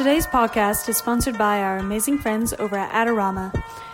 [0.00, 3.52] Today's podcast is sponsored by our amazing friends over at Adorama.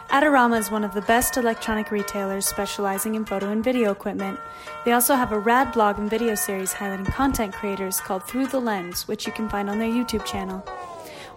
[0.08, 4.38] Adorama is one of the best electronic retailers specializing in photo and video equipment.
[4.84, 8.60] They also have a rad blog and video series highlighting content creators called Through the
[8.60, 10.64] Lens, which you can find on their YouTube channel.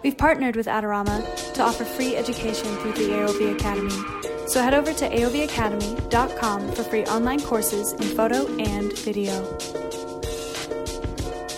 [0.04, 4.46] We've partnered with Adorama to offer free education through the AOV Academy.
[4.46, 9.99] So head over to aovacademy.com for free online courses in photo and video.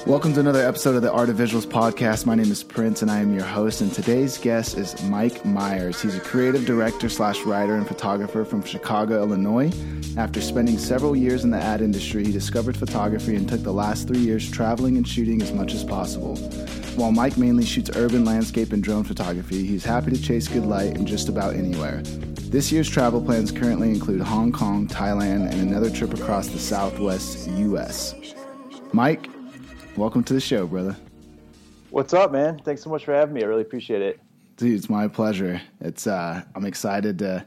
[0.04, 2.26] Welcome to another episode of the Art of Visuals podcast.
[2.26, 3.82] My name is Prince, and I am your host.
[3.82, 6.02] And today's guest is Mike Myers.
[6.02, 9.70] He's a creative director slash writer and photographer from Chicago, Illinois.
[10.16, 14.08] After spending several years in the ad industry, he discovered photography and took the last
[14.08, 16.36] three years traveling and shooting as much as possible.
[16.96, 20.96] While Mike mainly shoots urban landscape and drone photography, he's happy to chase good light
[20.96, 22.02] in just about anywhere.
[22.50, 27.48] This year's travel plans currently include Hong Kong, Thailand, and another trip across the southwest
[27.50, 28.16] U.S.
[28.92, 29.28] Mike,
[29.96, 30.96] welcome to the show, brother.
[31.90, 32.58] What's up, man?
[32.64, 33.42] Thanks so much for having me.
[33.42, 34.18] I really appreciate it.
[34.56, 35.60] Dude, it's my pleasure.
[35.80, 37.44] It's uh, I'm excited to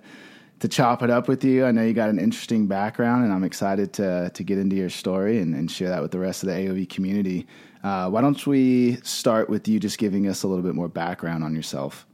[0.59, 1.65] to chop it up with you.
[1.65, 4.89] I know you got an interesting background, and I'm excited to to get into your
[4.89, 7.47] story and, and share that with the rest of the AOV community.
[7.83, 11.43] Uh, why don't we start with you just giving us a little bit more background
[11.43, 12.07] on yourself?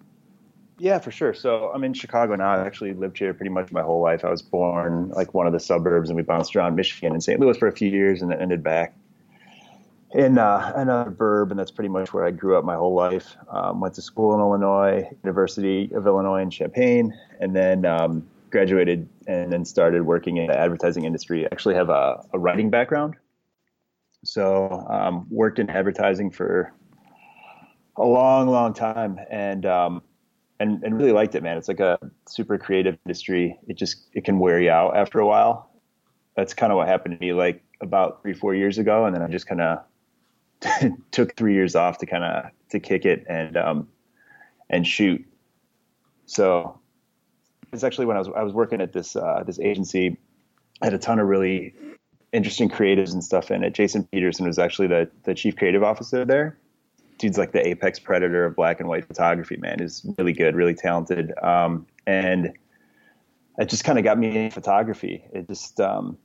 [0.78, 1.34] Yeah, for sure.
[1.34, 2.50] So I'm in Chicago now.
[2.50, 4.26] I actually lived here pretty much my whole life.
[4.26, 7.40] I was born like one of the suburbs, and we bounced around Michigan and St.
[7.40, 8.96] Louis for a few years, and then ended back
[10.14, 13.36] in uh, another burb, and that's pretty much where I grew up my whole life.
[13.50, 19.08] Um, went to school in Illinois, University of Illinois in Champaign, and then um, graduated
[19.28, 21.45] and then started working in the advertising industry.
[21.45, 23.16] I actually have a, a writing background,
[24.23, 26.73] so um, worked in advertising for
[27.96, 30.02] a long, long time, and um,
[30.59, 31.58] and and really liked it, man.
[31.58, 33.58] It's like a super creative industry.
[33.68, 35.70] It just it can wear you out after a while.
[36.36, 39.22] That's kind of what happened to me, like about three, four years ago, and then
[39.22, 39.80] I just kind of
[41.12, 43.88] took three years off to kind of to kick it and um,
[44.70, 45.26] and shoot.
[46.26, 46.80] So
[47.74, 50.18] it's actually when I was I was working at this uh, this agency.
[50.81, 51.75] I had a ton of really
[52.34, 53.74] interesting creatives and stuff in it.
[53.74, 56.58] Jason Peterson was actually the the chief creative officer there.
[57.18, 59.57] Dude's like the apex predator of black and white photography.
[59.57, 62.53] Man, is really good, really talented, um, and
[63.57, 65.24] it just kind of got me in photography.
[65.34, 66.18] It just um,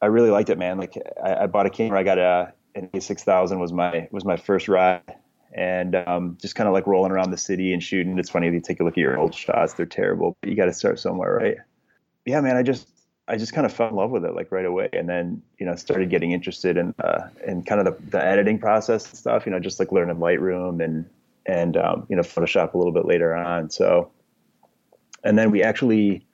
[0.00, 0.78] I really liked it, man.
[0.78, 1.98] Like I, I bought a camera.
[1.98, 5.14] I got a an A6000 was my was my first ride,
[5.52, 8.18] and um, just kind of like rolling around the city and shooting.
[8.18, 10.56] It's funny if you take a look at your old shots; they're terrible, but you
[10.56, 11.56] got to start somewhere, right?
[12.26, 12.56] Yeah, man.
[12.56, 12.88] I just
[13.28, 15.66] I just kind of fell in love with it like right away, and then you
[15.66, 19.46] know started getting interested in uh, in kind of the, the editing process and stuff.
[19.46, 21.08] You know, just like learning Lightroom and
[21.46, 23.70] and um, you know Photoshop a little bit later on.
[23.70, 24.10] So,
[25.22, 26.26] and then we actually,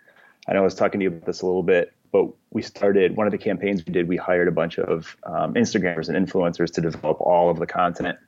[0.48, 3.16] I know I was talking to you about this a little bit but we started
[3.16, 4.08] one of the campaigns we did.
[4.08, 8.18] We hired a bunch of um, Instagrammers and influencers to develop all of the content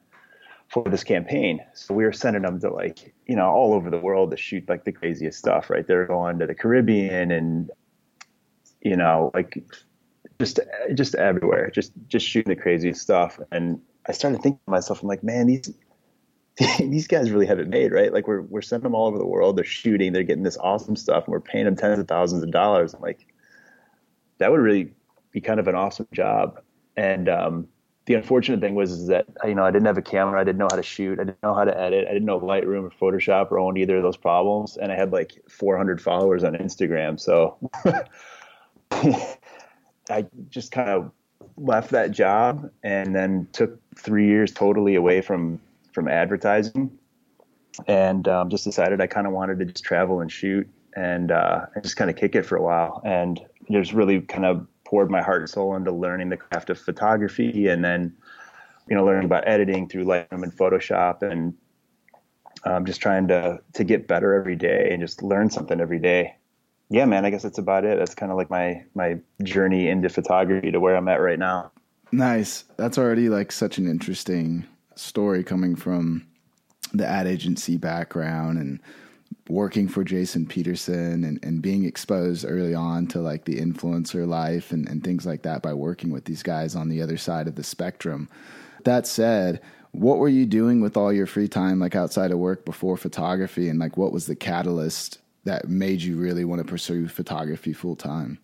[0.69, 1.61] for this campaign.
[1.75, 4.69] So we were sending them to like you know all over the world to shoot
[4.69, 5.71] like the craziest stuff.
[5.71, 7.71] Right, they're going to the Caribbean and
[8.81, 9.63] you know like
[10.39, 10.61] just
[10.95, 13.39] just everywhere, just just shooting the craziest stuff.
[13.51, 15.73] And I started thinking to myself, I'm like, man, these
[16.79, 18.13] these guys really have it made, right?
[18.13, 19.57] Like we're we're sending them all over the world.
[19.57, 22.51] They're shooting, they're getting this awesome stuff, and we're paying them tens of thousands of
[22.51, 22.95] dollars.
[22.95, 23.27] I'm like,
[24.43, 24.93] that would really
[25.31, 26.61] be kind of an awesome job.
[26.97, 27.69] And um,
[28.07, 30.59] the unfortunate thing was is that you know I didn't have a camera, I didn't
[30.59, 32.91] know how to shoot, I didn't know how to edit, I didn't know Lightroom or
[32.91, 37.21] Photoshop or own either of those problems, and I had like 400 followers on Instagram,
[37.21, 37.57] so
[40.11, 41.13] I just kind of
[41.57, 45.61] left that job and then took three years totally away from
[45.93, 46.91] from advertising,
[47.87, 51.67] and um, just decided I kind of wanted to just travel and shoot and uh,
[51.83, 55.23] just kind of kick it for a while, and just really kind of poured my
[55.23, 58.15] heart and soul into learning the craft of photography and then
[58.89, 61.55] you know learning about editing through Lightroom and Photoshop and
[62.65, 66.35] um, just trying to to get better every day and just learn something every day.
[66.91, 67.99] Yeah, man, I guess that's about it.
[67.99, 71.73] That's kind of like my my journey into photography to where I'm at right now.
[72.13, 72.65] Nice.
[72.77, 76.27] That's already like such an interesting story coming from
[76.93, 78.79] the ad agency background and
[79.49, 84.73] working for Jason Peterson and, and being exposed early on to like the influencer life
[84.73, 87.57] and, and things like that by working with these guys on the other side of
[87.57, 88.29] the spectrum.
[88.85, 89.61] That said,
[89.93, 93.69] what were you doing with all your free time like outside of work before photography
[93.69, 97.97] and like what was the catalyst that made you really want to pursue photography full
[97.97, 98.39] time?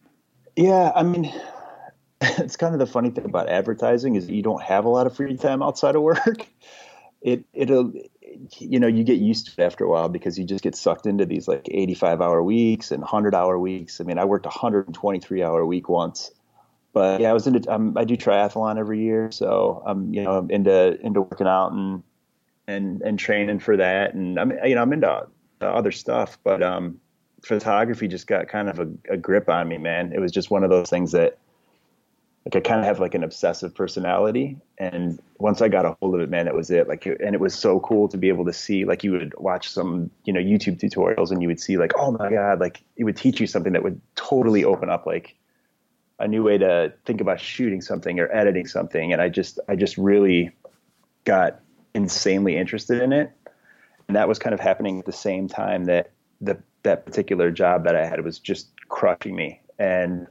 [0.56, 1.32] Yeah, I mean
[2.20, 5.16] it's kind of the funny thing about advertising is you don't have a lot of
[5.16, 6.46] free time outside of work.
[7.20, 7.92] It it'll
[8.58, 11.06] you know, you get used to it after a while because you just get sucked
[11.06, 14.00] into these like 85 hour weeks and 100 hour weeks.
[14.00, 16.31] I mean, I worked a 123 hour week once,
[16.93, 19.31] but yeah, I was into, um, I do triathlon every year.
[19.31, 22.02] So I'm, you know, I'm into, into working out and,
[22.69, 24.14] and and training for that.
[24.14, 25.26] And I'm you know I'm into
[25.61, 27.00] other stuff, but um,
[27.43, 30.12] photography just got kind of a, a grip on me, man.
[30.12, 31.38] It was just one of those things that
[32.48, 36.14] like I kind of have like an obsessive personality, and once I got a hold
[36.14, 36.88] of it, man, that was it.
[36.88, 38.86] Like, and it was so cool to be able to see.
[38.86, 42.10] Like, you would watch some, you know, YouTube tutorials, and you would see like, oh
[42.12, 45.36] my god, like it would teach you something that would totally open up like
[46.18, 49.12] a new way to think about shooting something or editing something.
[49.12, 50.50] And I just, I just really
[51.24, 51.60] got
[51.94, 53.30] insanely interested in it,
[54.06, 57.84] and that was kind of happening at the same time that the that particular job
[57.84, 60.26] that I had was just crushing me and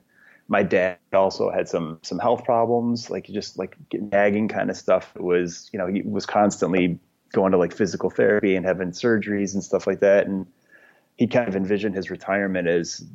[0.47, 5.11] my dad also had some some health problems, like just like nagging kind of stuff.
[5.15, 6.99] It was you know he was constantly
[7.33, 10.45] going to like physical therapy and having surgeries and stuff like that, and
[11.17, 13.05] he kind of envisioned his retirement as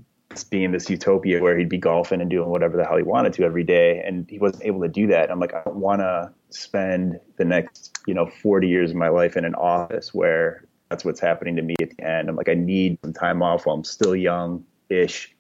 [0.51, 3.45] being this utopia where he'd be golfing and doing whatever the hell he wanted to
[3.45, 5.31] every day, and he wasn't able to do that.
[5.31, 9.09] I'm like, I don't want to spend the next you know 40 years of my
[9.09, 12.29] life in an office where that's what's happening to me at the end.
[12.29, 15.35] I'm like, I need some time off while I'm still young ish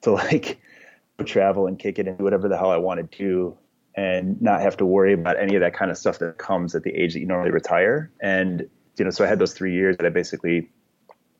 [0.00, 0.58] to like
[1.24, 3.56] travel and kick it and do whatever the hell I wanted to
[3.94, 6.84] and not have to worry about any of that kind of stuff that comes at
[6.84, 8.10] the age that you normally retire.
[8.22, 10.70] And, you know, so I had those three years that I basically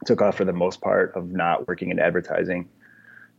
[0.05, 2.69] took off for the most part of not working in advertising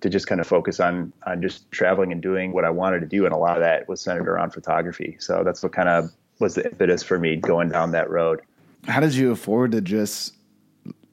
[0.02, 3.06] to just kind of focus on, on just traveling and doing what I wanted to
[3.06, 3.26] do.
[3.26, 5.18] And a lot of that was centered around photography.
[5.20, 8.42] So that's what kind of was the impetus for me going down that road.
[8.88, 10.36] How did you afford to just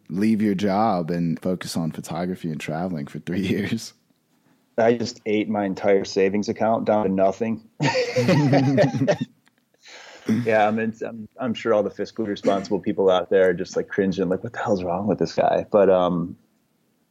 [0.08, 3.92] leave your job and focus on photography and traveling for three years?
[4.78, 7.68] I just ate my entire savings account down to nothing.
[10.44, 13.76] yeah, I mean, I'm, I'm sure all the fiscally responsible people out there are just
[13.76, 15.64] like cringing, like, what the hell's wrong with this guy?
[15.70, 16.36] But um,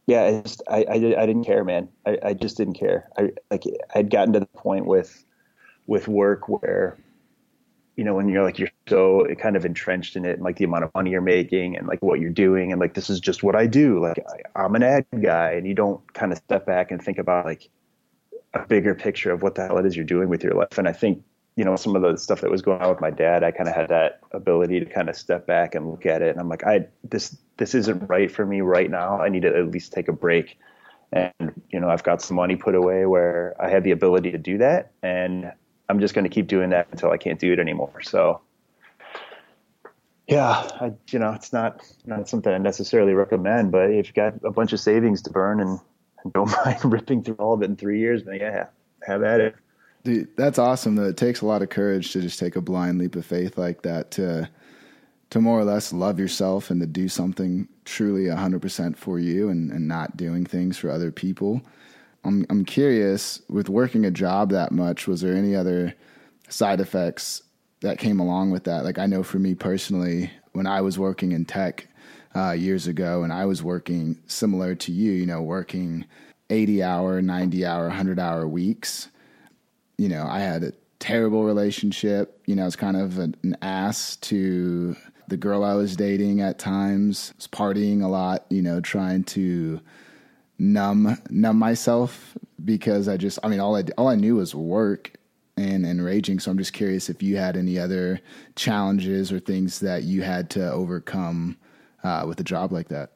[0.07, 1.89] yeah, I just I, I, I didn't care, man.
[2.05, 3.09] I, I just didn't care.
[3.17, 3.63] I like
[3.95, 5.23] I'd gotten to the point with
[5.87, 6.97] with work where
[7.95, 10.65] you know, when you're like you're so kind of entrenched in it and like the
[10.65, 13.41] amount of money you're making and like what you're doing and like this is just
[13.41, 13.99] what I do.
[13.99, 14.19] Like
[14.55, 17.45] I, I'm an ad guy, and you don't kind of step back and think about
[17.45, 17.69] like
[18.53, 20.77] a bigger picture of what the hell it is you're doing with your life.
[20.77, 21.23] And I think
[21.55, 23.69] you know some of the stuff that was going on with my dad, I kind
[23.69, 26.49] of had that ability to kind of step back and look at it, and I'm
[26.49, 29.21] like, I this this isn't right for me right now.
[29.21, 30.59] I need to at least take a break.
[31.13, 31.31] And
[31.69, 34.57] you know, I've got some money put away where I have the ability to do
[34.57, 35.53] that, and
[35.89, 38.01] I'm just going to keep doing that until I can't do it anymore.
[38.01, 38.41] So,
[40.27, 44.33] yeah, I, you know, it's not not something I necessarily recommend, but if you've got
[44.43, 45.79] a bunch of savings to burn and,
[46.23, 48.67] and don't mind ripping through all of it in three years, then yeah,
[49.05, 49.55] have at it.
[50.03, 50.95] Dude, that's awesome.
[50.95, 53.57] That it takes a lot of courage to just take a blind leap of faith
[53.57, 54.49] like that to
[55.31, 59.71] to more or less love yourself and to do something truly 100% for you and,
[59.71, 61.61] and not doing things for other people.
[62.25, 65.07] I'm I'm curious with working a job that much.
[65.07, 65.93] Was there any other
[66.49, 67.43] side effects
[67.81, 68.83] that came along with that?
[68.83, 71.87] Like I know for me personally, when I was working in tech
[72.35, 76.05] uh, years ago, and I was working similar to you, you know, working
[76.49, 79.09] 80 hour, 90 hour, 100 hour weeks.
[79.97, 82.41] You know, I had a terrible relationship.
[82.45, 84.95] You know, I was kind of an, an ass to
[85.27, 87.33] the girl I was dating at times.
[87.37, 88.45] Was partying a lot.
[88.49, 89.79] You know, trying to
[90.57, 95.11] numb numb myself because I just I mean all I all I knew was work
[95.57, 96.39] and and raging.
[96.39, 98.19] So I'm just curious if you had any other
[98.55, 101.57] challenges or things that you had to overcome
[102.03, 103.11] uh, with a job like that.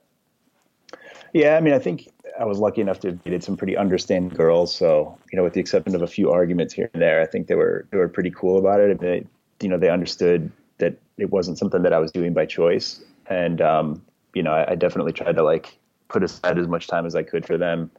[1.34, 4.36] Yeah, I mean, I think I was lucky enough to have dated some pretty understanding
[4.36, 4.76] girls.
[4.76, 7.48] So you know, with the exception of a few arguments here and there, I think
[7.48, 8.92] they were they were pretty cool about it.
[8.92, 9.26] And they,
[9.62, 13.62] you know, they understood that it wasn't something that I was doing by choice, and
[13.62, 14.02] um,
[14.34, 15.78] you know, I, I definitely tried to like
[16.10, 17.90] put aside as much time as I could for them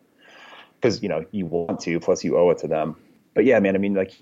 [0.74, 2.96] because you know you want to, plus you owe it to them.
[3.34, 4.12] But yeah, man, I mean, like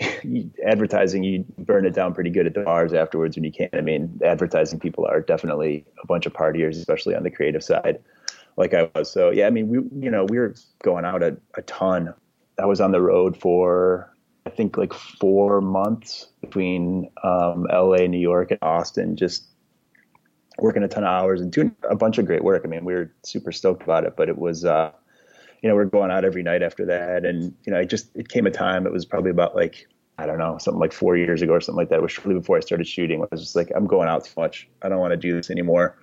[0.64, 3.68] advertising, you burn it down pretty good at the bars afterwards when you can.
[3.72, 7.98] I mean, advertising people are definitely a bunch of partiers, especially on the creative side,
[8.56, 9.10] like I was.
[9.10, 12.14] So yeah, I mean, we you know we were going out a, a ton.
[12.58, 14.12] I was on the road for
[14.46, 19.46] I think like four months between um, L.A., New York, and Austin, just
[20.62, 22.62] working a ton of hours and doing a bunch of great work.
[22.64, 24.92] I mean, we were super stoked about it, but it was, uh,
[25.60, 27.24] you know, we are going out every night after that.
[27.24, 29.88] And, you know, it just, it came a time, it was probably about like,
[30.18, 31.96] I don't know, something like four years ago or something like that.
[31.96, 33.22] It was shortly before I started shooting.
[33.22, 34.68] I was just like, I'm going out too much.
[34.82, 35.98] I don't want to do this anymore.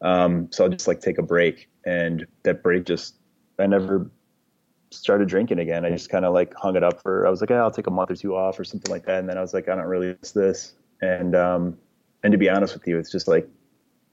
[0.00, 1.68] Um, so I'll just like take a break.
[1.84, 3.16] And that break just,
[3.58, 4.08] I never
[4.92, 5.84] started drinking again.
[5.84, 7.88] I just kind of like hung it up for, I was like, hey, I'll take
[7.88, 9.18] a month or two off or something like that.
[9.18, 10.74] And then I was like, I don't really miss this.
[11.00, 11.78] And, um,
[12.22, 13.48] and to be honest with you, it's just like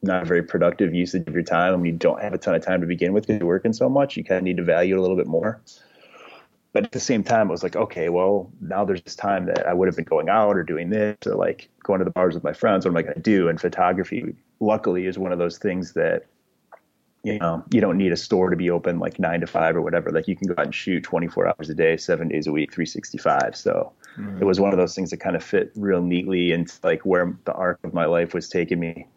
[0.01, 1.82] not a very productive usage of your time.
[1.82, 3.89] Mean, you don't have a ton of time to begin with because you're working so
[3.89, 4.15] much.
[4.15, 5.62] You kind of need to value it a little bit more.
[6.72, 9.68] but at the same time, it was like, okay, well, now there's this time that
[9.68, 12.34] I would have been going out or doing this or like going to the bars
[12.34, 12.86] with my friends.
[12.86, 13.50] What am I going to do?
[13.50, 16.25] And photography, luckily, is one of those things that,
[17.24, 19.82] you know, you don't need a store to be open like nine to five or
[19.82, 20.12] whatever.
[20.12, 22.72] Like you can go out and shoot 24 hours a day, seven days a week,
[22.72, 23.58] 365.
[23.58, 24.38] So mm-hmm.
[24.38, 27.38] it was one of those things that kind of fit real neatly into like where
[27.44, 29.08] the arc of my life was taking me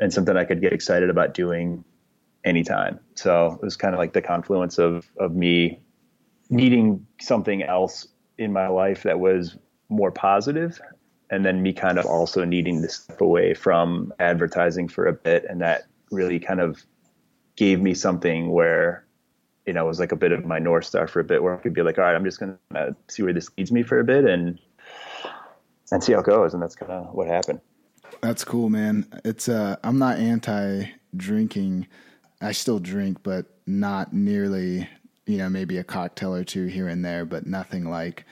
[0.00, 1.84] and something I could get excited about doing
[2.44, 3.00] anytime.
[3.14, 5.80] So it was kind of like the confluence of, of me
[6.48, 8.06] needing something else
[8.38, 9.56] in my life that was
[9.88, 10.80] more positive
[11.30, 15.44] and then me kind of also needing to step away from advertising for a bit
[15.48, 16.84] and that really kind of
[17.56, 19.04] gave me something where
[19.66, 21.56] you know it was like a bit of my north star for a bit where
[21.56, 23.72] i could be like all right i'm just going to uh, see where this leads
[23.72, 24.58] me for a bit and
[25.90, 27.60] and see how it goes and that's kind of what happened
[28.20, 30.84] that's cool man it's uh i'm not anti
[31.16, 31.86] drinking
[32.40, 34.88] i still drink but not nearly
[35.26, 38.24] you know, maybe a cocktail or two here and there, but nothing like,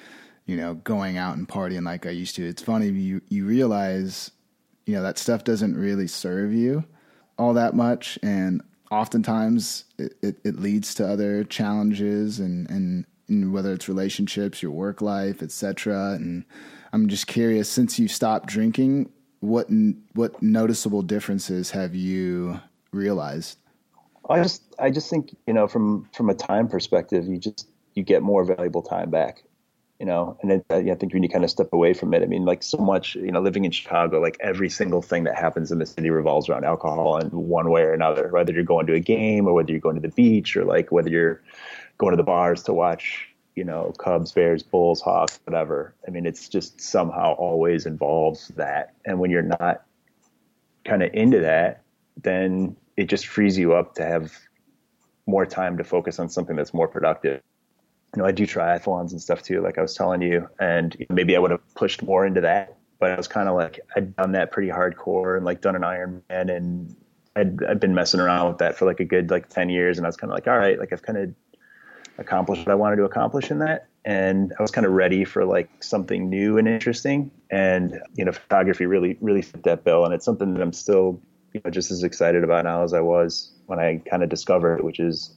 [0.46, 2.46] you know, going out and partying like I used to.
[2.46, 4.30] It's funny you you realize,
[4.86, 6.84] you know, that stuff doesn't really serve you
[7.36, 8.62] all that much, and
[8.92, 14.70] oftentimes it, it, it leads to other challenges and, and and whether it's relationships, your
[14.70, 16.12] work life, etc.
[16.12, 16.44] And
[16.92, 19.10] I'm just curious, since you stopped drinking,
[19.44, 19.68] what
[20.14, 22.60] what noticeable differences have you
[22.92, 23.58] realized?
[24.28, 28.02] I just I just think you know from from a time perspective, you just you
[28.02, 29.44] get more valuable time back.
[30.00, 32.44] You know, and I think when you kind of step away from it, I mean,
[32.44, 35.78] like so much, you know, living in Chicago, like every single thing that happens in
[35.78, 38.28] the city revolves around alcohol in one way or another.
[38.28, 40.90] Whether you're going to a game or whether you're going to the beach or like
[40.90, 41.40] whether you're
[41.98, 45.94] going to the bars to watch, you know, Cubs, Bears, Bulls, Hawks, whatever.
[46.06, 48.94] I mean, it's just somehow always involves that.
[49.04, 49.84] And when you're not
[50.84, 51.82] kind of into that,
[52.20, 54.32] then it just frees you up to have
[55.26, 57.40] more time to focus on something that's more productive.
[58.14, 61.34] You know, I do triathlons and stuff too, like I was telling you, and maybe
[61.34, 64.32] I would have pushed more into that, but I was kind of like I'd done
[64.32, 66.22] that pretty hardcore and like done an Ironman,
[66.56, 66.96] and
[67.34, 70.06] I'd I'd been messing around with that for like a good like ten years, and
[70.06, 71.34] I was kind of like, all right, like I've kind of
[72.18, 75.44] accomplished what I wanted to accomplish in that, and I was kind of ready for
[75.44, 80.14] like something new and interesting, and you know, photography really really fit that bill, and
[80.14, 81.20] it's something that I'm still
[81.52, 84.78] you know just as excited about now as I was when I kind of discovered
[84.78, 85.34] it, which is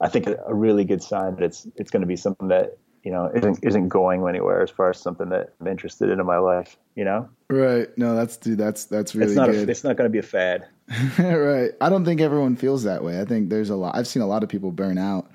[0.00, 3.10] I think a really good sign that it's it's going to be something that you
[3.10, 6.38] know isn't isn't going anywhere as far as something that I'm interested in in my
[6.38, 6.76] life.
[6.94, 7.88] You know, right?
[7.96, 8.58] No, that's dude.
[8.58, 9.68] That's that's really it's not good.
[9.68, 10.66] A, it's not going to be a fad,
[11.18, 11.70] right?
[11.80, 13.20] I don't think everyone feels that way.
[13.20, 13.94] I think there's a lot.
[13.94, 15.30] I've seen a lot of people burn out,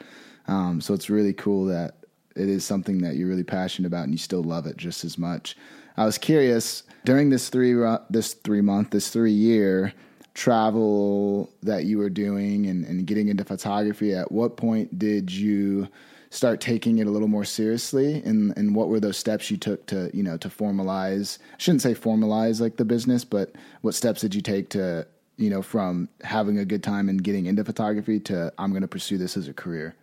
[0.47, 1.97] um, so it's really cool that
[2.35, 5.17] it is something that you're really passionate about and you still love it just as
[5.17, 5.55] much.
[5.97, 7.75] I was curious during this three
[8.09, 9.93] this three month this three year
[10.33, 14.13] travel that you were doing and, and getting into photography.
[14.13, 15.87] At what point did you
[16.31, 19.85] start taking it a little more seriously and and what were those steps you took
[19.85, 24.21] to you know to formalize I shouldn't say formalize like the business but what steps
[24.21, 25.05] did you take to
[25.37, 28.87] you know from having a good time and getting into photography to I'm going to
[28.87, 29.95] pursue this as a career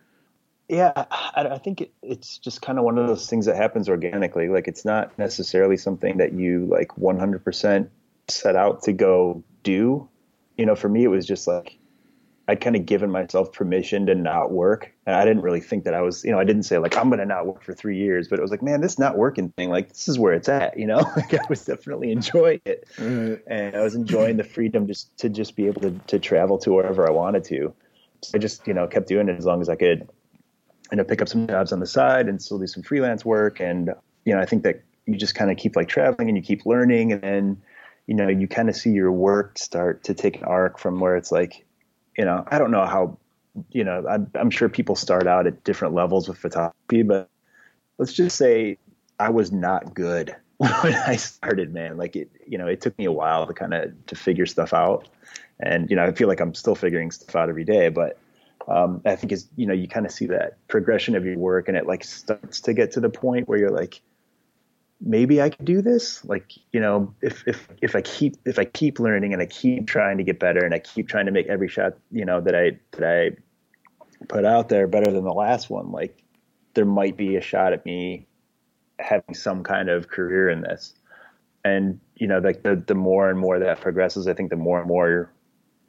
[0.71, 3.89] yeah, I, I think it, it's just kind of one of those things that happens
[3.89, 4.47] organically.
[4.47, 7.89] Like it's not necessarily something that you like 100%
[8.29, 10.07] set out to go do.
[10.55, 11.77] You know, for me, it was just like
[12.47, 14.91] I'd kind of given myself permission to not work.
[15.05, 17.09] And I didn't really think that I was, you know, I didn't say like, I'm
[17.09, 19.49] going to not work for three years, but it was like, man, this not working
[19.51, 22.87] thing, like this is where it's at, you know, like I was definitely enjoying it.
[22.97, 23.39] Right.
[23.47, 26.71] And I was enjoying the freedom just to just be able to, to travel to
[26.71, 27.73] wherever I wanted to.
[28.23, 30.09] So I just, you know, kept doing it as long as I could
[30.91, 33.59] you know pick up some jobs on the side and still do some freelance work
[33.59, 33.91] and
[34.25, 36.65] you know i think that you just kind of keep like traveling and you keep
[36.65, 37.61] learning and then
[38.07, 41.15] you know you kind of see your work start to take an arc from where
[41.15, 41.65] it's like
[42.17, 43.17] you know i don't know how
[43.71, 47.29] you know i'm, I'm sure people start out at different levels with photography but
[47.97, 48.77] let's just say
[49.19, 51.97] i was not good when i started man.
[51.97, 54.73] Like it you know it took me a while to kind of to figure stuff
[54.73, 55.07] out.
[55.59, 58.17] And you know i feel like i'm still figuring stuff out every day but
[58.67, 61.67] um, I think is you know you kind of see that progression of your work,
[61.67, 64.01] and it like starts to get to the point where you're like,
[65.01, 66.23] maybe I could do this.
[66.25, 69.87] Like you know, if if if I keep if I keep learning and I keep
[69.87, 72.55] trying to get better, and I keep trying to make every shot you know that
[72.55, 73.37] I that I
[74.27, 76.21] put out there better than the last one, like
[76.73, 78.27] there might be a shot at me
[78.99, 80.93] having some kind of career in this.
[81.63, 84.79] And you know, like the the more and more that progresses, I think the more
[84.79, 85.31] and more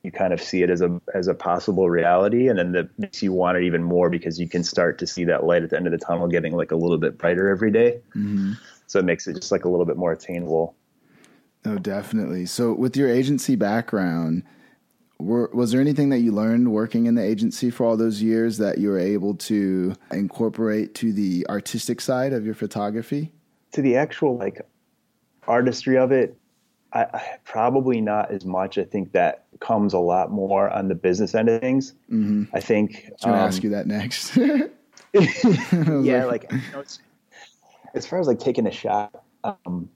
[0.02, 3.22] you kind of see it as a as a possible reality and then that makes
[3.22, 5.76] you want it even more because you can start to see that light at the
[5.76, 8.00] end of the tunnel getting like a little bit brighter every day.
[8.16, 8.54] Mm-hmm.
[8.92, 10.74] So it makes it just like a little bit more attainable
[11.64, 14.42] oh definitely so with your agency background
[15.22, 18.58] were, was there anything that you learned working in the agency for all those years
[18.58, 23.32] that you were able to incorporate to the artistic side of your photography?
[23.72, 24.60] To the actual like
[25.46, 26.36] artistry of it,
[26.92, 28.76] I, I, probably not as much.
[28.78, 31.94] I think that comes a lot more on the business end of things.
[32.10, 32.54] Mm-hmm.
[32.54, 33.10] I think.
[33.24, 34.36] I um, ask you that next.
[35.14, 36.84] yeah, like, like you know,
[37.94, 39.88] as far as like taking a shot, um,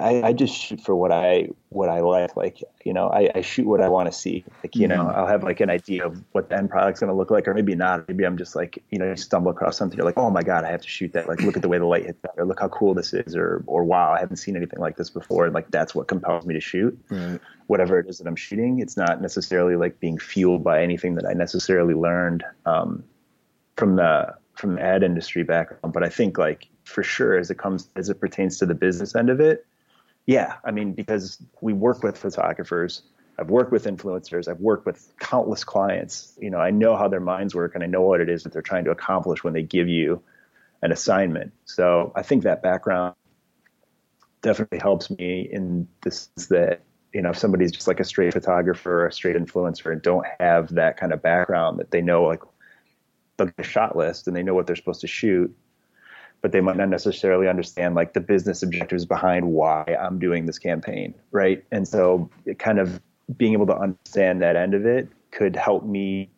[0.00, 2.34] I, I, just shoot for what I what I like.
[2.34, 4.42] Like you know, I, I shoot what I want to see.
[4.64, 4.96] Like you mm-hmm.
[4.96, 7.46] know, I'll have like an idea of what the end product's going to look like,
[7.46, 8.08] or maybe not.
[8.08, 10.64] Maybe I'm just like you know, you stumble across something, you're like, oh my god,
[10.64, 11.28] I have to shoot that.
[11.28, 13.36] Like look at the way the light hits that, or look how cool this is,
[13.36, 15.44] or or wow, I haven't seen anything like this before.
[15.44, 16.98] And like that's what compels me to shoot.
[17.10, 17.38] Right.
[17.66, 21.26] Whatever it is that I'm shooting, it's not necessarily like being fueled by anything that
[21.26, 23.04] I necessarily learned um,
[23.76, 25.92] from the from the ad industry background.
[25.92, 29.14] But I think like for sure, as it comes as it pertains to the business
[29.14, 29.66] end of it
[30.26, 33.02] yeah, I mean, because we work with photographers,
[33.38, 36.36] I've worked with influencers, I've worked with countless clients.
[36.40, 38.52] You know, I know how their minds work and I know what it is that
[38.52, 40.22] they're trying to accomplish when they give you
[40.82, 41.52] an assignment.
[41.64, 43.14] So I think that background
[44.42, 49.02] definitely helps me in this that you know if somebody's just like a straight photographer
[49.02, 52.40] or a straight influencer and don't have that kind of background that they know like
[53.36, 55.54] the shot list and they know what they're supposed to shoot
[56.42, 60.58] but they might not necessarily understand like the business objectives behind why I'm doing this
[60.58, 61.64] campaign, right?
[61.70, 63.00] And so, kind of
[63.36, 66.28] being able to understand that end of it could help me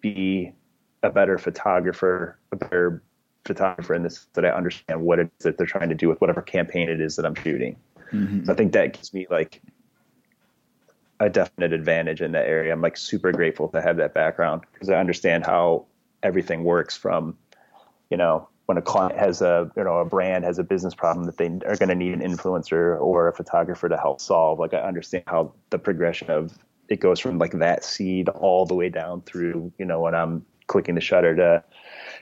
[0.00, 0.52] be
[1.02, 3.02] a better photographer, a better
[3.44, 6.20] photographer in this that I understand what it is that they're trying to do with
[6.20, 7.76] whatever campaign it is that I'm shooting.
[8.12, 8.44] Mm-hmm.
[8.44, 9.62] So I think that gives me like
[11.20, 12.72] a definite advantage in that area.
[12.72, 15.86] I'm like super grateful to have that background because I understand how
[16.22, 17.36] everything works from,
[18.10, 21.26] you know, when a client has a you know a brand has a business problem
[21.26, 24.72] that they are going to need an influencer or a photographer to help solve like
[24.72, 26.56] i understand how the progression of
[26.88, 30.46] it goes from like that seed all the way down through you know when i'm
[30.68, 31.64] clicking the shutter to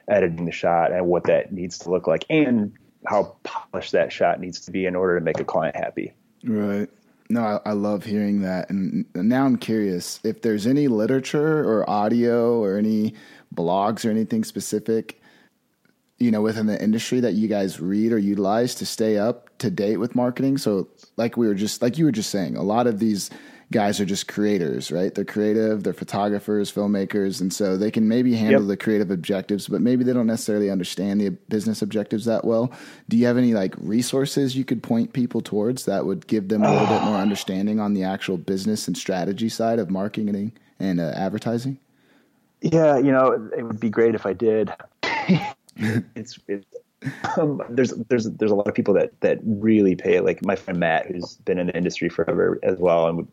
[0.09, 2.73] editing the shot and what that needs to look like and
[3.05, 6.15] how polished that shot needs to be in order to make a client happy
[6.45, 6.89] right
[7.31, 8.71] no, I, I, love hearing that.
[8.71, 13.13] And now I'm curious if there's any literature or audio or any
[13.55, 15.18] blogs or anything specific
[16.19, 19.71] you know within the industry that you guys read or utilize to stay up to
[19.71, 20.59] date with marketing.
[20.59, 23.31] So like we were just like you were just saying a lot of these
[23.71, 25.15] guys are just creators right?
[25.15, 28.69] They're creative they're photographers filmmakers and so they can maybe handle yep.
[28.69, 32.73] the creative objectives but maybe they don't necessarily understand the business objectives that well.
[33.09, 36.63] Do you have any like resources you could point people towards that would give them
[36.65, 41.01] a little bit more understanding on the actual business and strategy side of marketing and
[41.01, 41.79] uh, advertising?
[42.61, 44.73] Yeah you know it would be great if i did
[45.79, 46.67] it's, it's
[47.37, 50.21] um, there's there's there's a lot of people that that really pay.
[50.21, 53.25] Like my friend Matt, who's been in the industry forever as well, and we,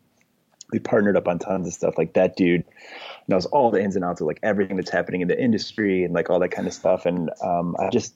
[0.72, 1.98] we partnered up on tons of stuff.
[1.98, 2.64] Like that dude
[3.28, 6.14] knows all the ins and outs of like everything that's happening in the industry and
[6.14, 7.06] like all that kind of stuff.
[7.06, 8.14] And um, I just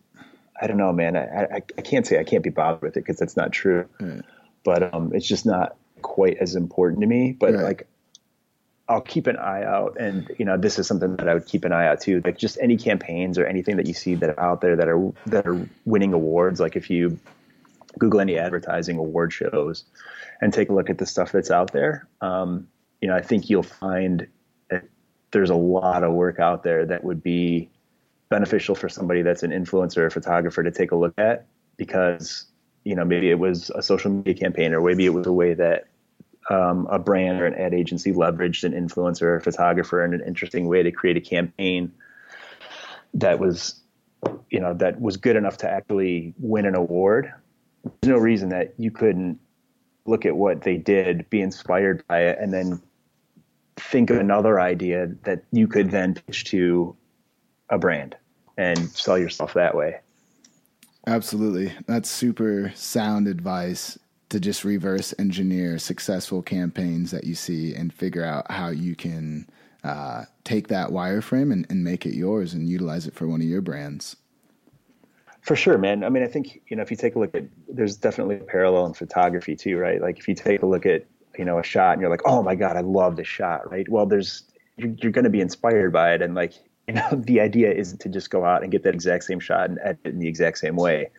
[0.61, 1.15] I don't know, man.
[1.15, 3.87] I, I, I can't say I can't be bothered with it because that's not true.
[3.99, 4.21] Right.
[4.63, 7.31] But um, it's just not quite as important to me.
[7.31, 7.63] But right.
[7.63, 7.87] like
[8.89, 11.63] I'll keep an eye out, and you know, this is something that I would keep
[11.63, 12.21] an eye out too.
[12.25, 15.13] Like just any campaigns or anything that you see that are out there that are
[15.27, 16.59] that are winning awards.
[16.59, 17.19] Like if you
[17.99, 19.85] Google any advertising award shows
[20.41, 22.67] and take a look at the stuff that's out there, um,
[22.99, 24.27] you know, I think you'll find
[24.71, 24.85] that
[25.31, 27.69] there's a lot of work out there that would be
[28.29, 31.45] beneficial for somebody that's an influencer or photographer to take a look at
[31.77, 32.45] because
[32.83, 35.53] you know maybe it was a social media campaign or maybe it was a way
[35.53, 35.87] that
[36.49, 40.67] um, a brand or an ad agency leveraged an influencer or photographer in an interesting
[40.67, 41.91] way to create a campaign
[43.13, 43.81] that was
[44.49, 47.31] you know that was good enough to actually win an award.
[47.83, 49.39] There's no reason that you couldn't
[50.05, 52.81] look at what they did be inspired by it and then
[53.77, 56.95] think of another idea that you could then pitch to
[57.69, 58.15] a brand
[58.57, 59.99] and sell yourself that way.
[61.07, 61.71] Absolutely.
[61.85, 63.97] That's super sound advice
[64.29, 69.49] to just reverse engineer successful campaigns that you see and figure out how you can
[69.83, 73.47] uh, take that wireframe and, and make it yours and utilize it for one of
[73.47, 74.15] your brands.
[75.41, 76.03] For sure, man.
[76.03, 78.43] I mean, I think you know if you take a look at, there's definitely a
[78.43, 80.01] parallel in photography too, right?
[80.01, 81.05] Like if you take a look at
[81.37, 83.87] you know a shot and you're like, oh my god, I love this shot, right?
[83.89, 84.43] Well, there's
[84.75, 86.53] you're, you're going to be inspired by it, and like
[86.87, 89.69] you know the idea isn't to just go out and get that exact same shot
[89.69, 91.09] and edit it in the exact same way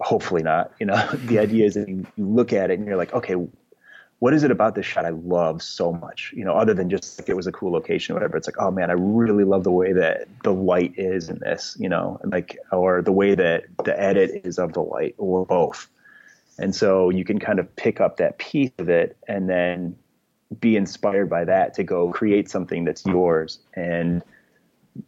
[0.00, 0.72] hopefully not.
[0.80, 3.36] You know, the idea is that you, you look at it and you're like, okay,
[4.20, 6.32] what is it about this shot I love so much?
[6.36, 8.36] You know, other than just like it was a cool location or whatever.
[8.36, 11.76] It's like, oh man, I really love the way that the light is in this,
[11.78, 15.88] you know, like or the way that the edit is of the light, or both.
[16.58, 19.96] And so you can kind of pick up that piece of it and then
[20.60, 24.22] be inspired by that to go create something that's yours and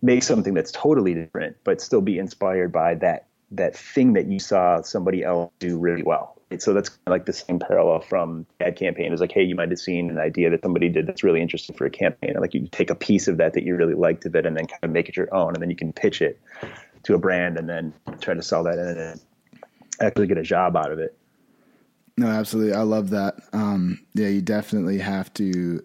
[0.02, 4.38] make something that's totally different, but still be inspired by that that thing that you
[4.38, 6.36] saw somebody else do really well.
[6.58, 9.12] So that's like the same parallel from ad campaign.
[9.12, 11.76] Is like, hey, you might have seen an idea that somebody did that's really interesting
[11.76, 12.30] for a campaign.
[12.30, 14.56] And like you take a piece of that that you really liked of it, and
[14.56, 16.40] then kind of make it your own, and then you can pitch it
[17.04, 19.20] to a brand, and then try to sell that and
[20.00, 21.16] actually get a job out of it.
[22.16, 22.74] No, absolutely.
[22.74, 23.36] I love that.
[23.52, 25.80] Um, yeah, you definitely have to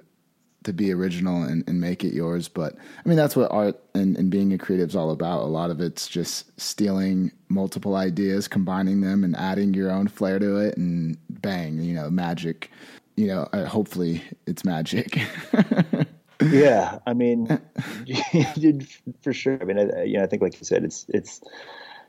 [0.65, 2.47] to be original and, and make it yours.
[2.47, 5.41] But I mean, that's what art and, and being a creative is all about.
[5.41, 10.39] A lot of it's just stealing multiple ideas, combining them, and adding your own flair
[10.39, 12.69] to it, and bang, you know, magic.
[13.15, 15.17] You know, uh, hopefully it's magic.
[16.41, 17.47] yeah, I mean,
[19.21, 19.57] for sure.
[19.61, 21.41] I mean, I, you know, I think like you said, it's it's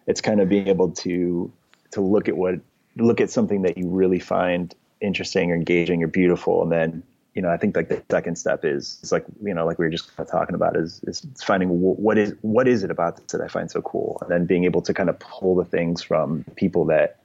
[0.06, 1.52] it's kind of being able to
[1.92, 2.56] to look at what
[2.96, 7.02] look at something that you really find interesting or engaging or beautiful, and then
[7.36, 9.84] you know, I think like the second step is is like you know, like we
[9.84, 13.18] were just kind of talking about is is finding what is what is it about
[13.18, 15.66] this that I find so cool, and then being able to kind of pull the
[15.66, 17.20] things from people that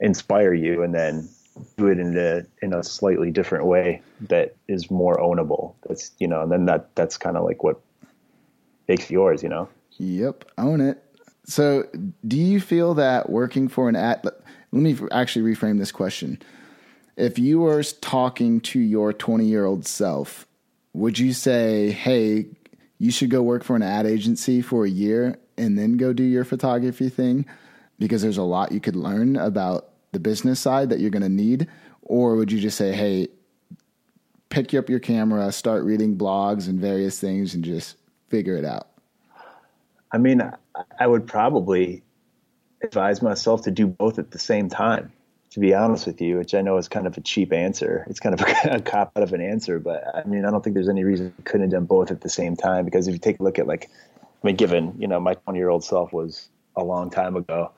[0.00, 1.28] inspire you, and then
[1.76, 5.74] do it in a in a slightly different way that is more ownable.
[5.88, 7.80] That's you know, and then that that's kind of like what
[8.86, 9.68] makes yours, you know.
[9.98, 11.02] Yep, own it.
[11.46, 11.84] So,
[12.26, 14.20] do you feel that working for an ad?
[14.22, 14.34] Let
[14.70, 16.40] me actually reframe this question
[17.18, 20.46] if you were talking to your 20 year old self,
[20.94, 22.46] would you say, hey,
[22.98, 26.22] you should go work for an ad agency for a year and then go do
[26.22, 27.44] your photography thing?
[27.98, 31.28] Because there's a lot you could learn about the business side that you're going to
[31.28, 31.66] need.
[32.02, 33.28] Or would you just say, hey,
[34.48, 37.96] pick up your camera, start reading blogs and various things and just
[38.28, 38.88] figure it out?
[40.12, 40.40] I mean,
[41.00, 42.02] I would probably
[42.80, 45.12] advise myself to do both at the same time
[45.50, 48.04] to be honest with you, which I know is kind of a cheap answer.
[48.08, 50.62] It's kind of a, a cop out of an answer, but I mean, I don't
[50.62, 52.84] think there's any reason I couldn't have done both at the same time.
[52.84, 53.90] Because if you take a look at like,
[54.22, 57.72] I mean, given you know my 20 year old self was a long time ago,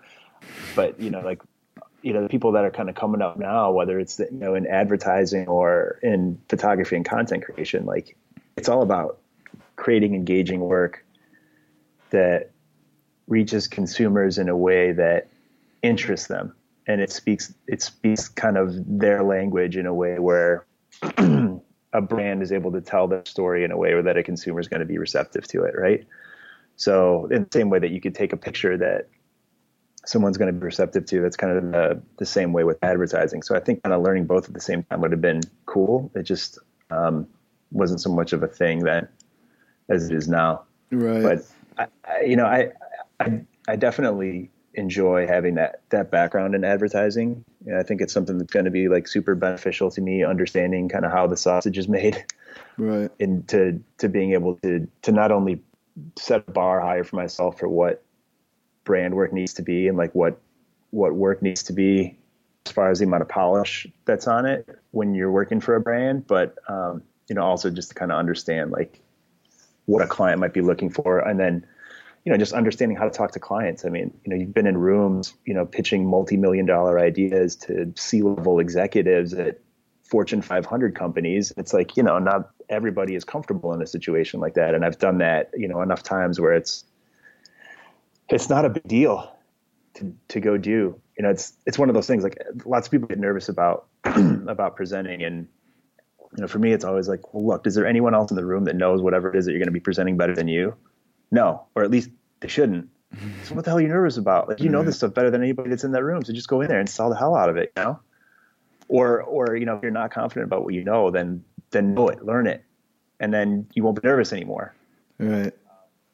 [0.75, 1.43] but you know, like
[2.03, 4.55] you know, the people that are kind of coming up now, whether it's you know
[4.55, 8.17] in advertising or in photography and content creation, like
[8.57, 9.19] it's all about
[9.77, 11.05] creating engaging work
[12.11, 12.51] that
[13.29, 15.29] reaches consumers in a way that
[15.83, 16.53] interests them
[16.90, 20.66] and it speaks it speaks kind of their language in a way where
[21.92, 24.59] a brand is able to tell their story in a way where that a consumer
[24.59, 26.05] is going to be receptive to it, right?
[26.76, 29.09] So in the same way that you could take a picture that
[30.05, 33.42] someone's going to be receptive to, that's kind of the, the same way with advertising.
[33.42, 36.11] So I think kind of learning both at the same time would have been cool.
[36.14, 36.59] It just
[36.90, 37.29] um,
[37.70, 39.07] wasn't so much of a thing then
[39.88, 40.62] as it is now.
[40.90, 41.22] Right.
[41.22, 41.46] But
[41.79, 42.72] I, I, you know, I,
[43.20, 44.50] I, I definitely
[44.81, 47.45] enjoy having that that background in advertising.
[47.66, 50.88] And I think it's something that's going to be like super beneficial to me, understanding
[50.88, 52.25] kind of how the sausage is made,
[52.77, 53.11] right?
[53.21, 55.62] And to to being able to to not only
[56.16, 58.03] set a bar higher for myself for what
[58.85, 60.40] brand work needs to be and like what
[60.90, 62.16] what work needs to be
[62.66, 65.81] as far as the amount of polish that's on it when you're working for a
[65.81, 69.01] brand, but um, you know also just to kind of understand like
[69.87, 71.66] what a client might be looking for, and then
[72.25, 73.85] you know, just understanding how to talk to clients.
[73.85, 77.93] I mean, you know, you've been in rooms, you know, pitching multi-million dollar ideas to
[77.97, 79.61] C-level executives at
[80.03, 81.53] Fortune 500 companies.
[81.57, 84.75] It's like, you know, not everybody is comfortable in a situation like that.
[84.75, 86.85] And I've done that, you know, enough times where it's,
[88.29, 89.33] it's not a big deal
[89.95, 92.91] to, to go do, you know, it's, it's one of those things like lots of
[92.91, 95.23] people get nervous about, about presenting.
[95.23, 95.49] And,
[96.37, 98.45] you know, for me, it's always like, well, look, is there anyone else in the
[98.45, 100.77] room that knows whatever it is that you're going to be presenting better than you?
[101.31, 102.88] No, or at least they shouldn't.
[103.45, 104.49] So what the hell are you nervous about?
[104.49, 106.25] Like you know this stuff better than anybody that's in that room.
[106.25, 107.99] So just go in there and sell the hell out of it, you know?
[108.87, 112.09] Or or you know, if you're not confident about what you know, then then know
[112.09, 112.62] it, learn it.
[113.19, 114.75] And then you won't be nervous anymore.
[115.19, 115.53] Right.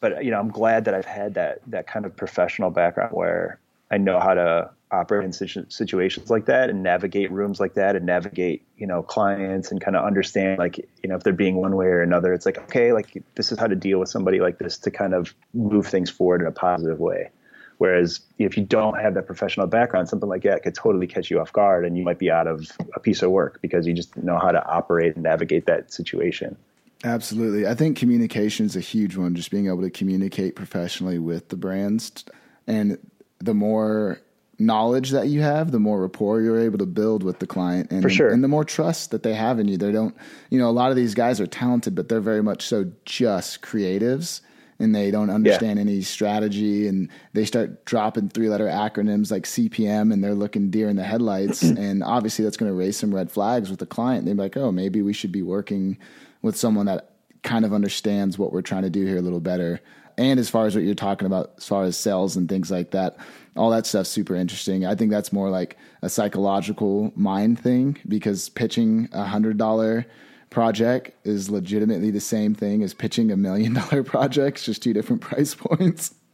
[0.01, 3.61] But you know, I'm glad that I've had that that kind of professional background where
[3.91, 7.97] I know how to operate in situ- situations like that and navigate rooms like that
[7.97, 11.57] and navigate you know clients and kind of understand like you know if they're being
[11.57, 14.41] one way or another it's like okay like this is how to deal with somebody
[14.41, 17.31] like this to kind of move things forward in a positive way.
[17.79, 21.41] Whereas if you don't have that professional background something like that could totally catch you
[21.41, 24.17] off guard and you might be out of a piece of work because you just
[24.17, 26.57] know how to operate and navigate that situation.
[27.05, 27.67] Absolutely.
[27.67, 31.57] I think communication is a huge one just being able to communicate professionally with the
[31.57, 32.25] brands.
[32.67, 32.99] And
[33.39, 34.21] the more
[34.59, 38.03] knowledge that you have, the more rapport you're able to build with the client, and
[38.03, 39.77] for sure, and the more trust that they have in you.
[39.77, 40.17] They don't,
[40.51, 43.63] you know, a lot of these guys are talented, but they're very much so just
[43.63, 44.41] creatives,
[44.79, 45.83] and they don't understand yeah.
[45.83, 50.89] any strategy and they start dropping three letter acronyms like CPM and they're looking deer
[50.89, 51.63] in the headlights.
[51.63, 54.27] and obviously that's going to raise some red flags with the client.
[54.27, 55.99] They're like, oh, maybe we should be working
[56.43, 59.81] with someone that kind of understands what we're trying to do here a little better.
[60.19, 62.93] And as far as what you're talking about, as far as sales and things like
[62.93, 63.17] that,
[63.57, 64.87] all that stuff's super interesting.
[64.87, 70.07] I think that's more like a psychological mind thing because pitching a hundred dollar
[70.51, 74.59] project is legitimately the same thing as pitching a million dollar project.
[74.59, 76.15] It's just two different price points.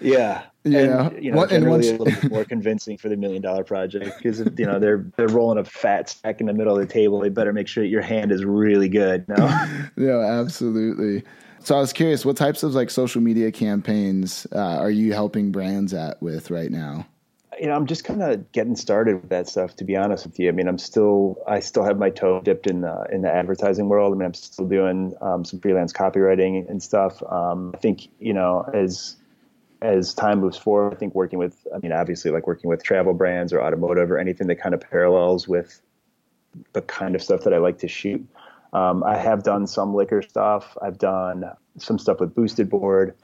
[0.00, 0.42] Yeah.
[0.64, 1.06] Yeah.
[1.06, 4.40] And, you know, generally a little bit more convincing for the million dollar project because
[4.40, 7.20] you know they're they're rolling a fat stack in the middle of the table.
[7.20, 9.28] They better make sure your hand is really good.
[9.28, 9.36] No.
[9.96, 11.22] yeah, absolutely.
[11.64, 15.52] So I was curious, what types of like social media campaigns uh, are you helping
[15.52, 17.06] brands at with right now?
[17.62, 19.76] you know, I'm just kind of getting started with that stuff.
[19.76, 22.66] To be honest with you, I mean, I'm still, I still have my toe dipped
[22.66, 24.12] in the in the advertising world.
[24.12, 27.22] I mean, I'm still doing um, some freelance copywriting and stuff.
[27.30, 29.16] Um, I think, you know, as
[29.80, 33.14] as time moves forward, I think working with, I mean, obviously, like working with travel
[33.14, 35.80] brands or automotive or anything that kind of parallels with
[36.72, 38.26] the kind of stuff that I like to shoot.
[38.72, 40.76] Um, I have done some liquor stuff.
[40.80, 41.44] I've done
[41.78, 43.14] some stuff with Boosted Board.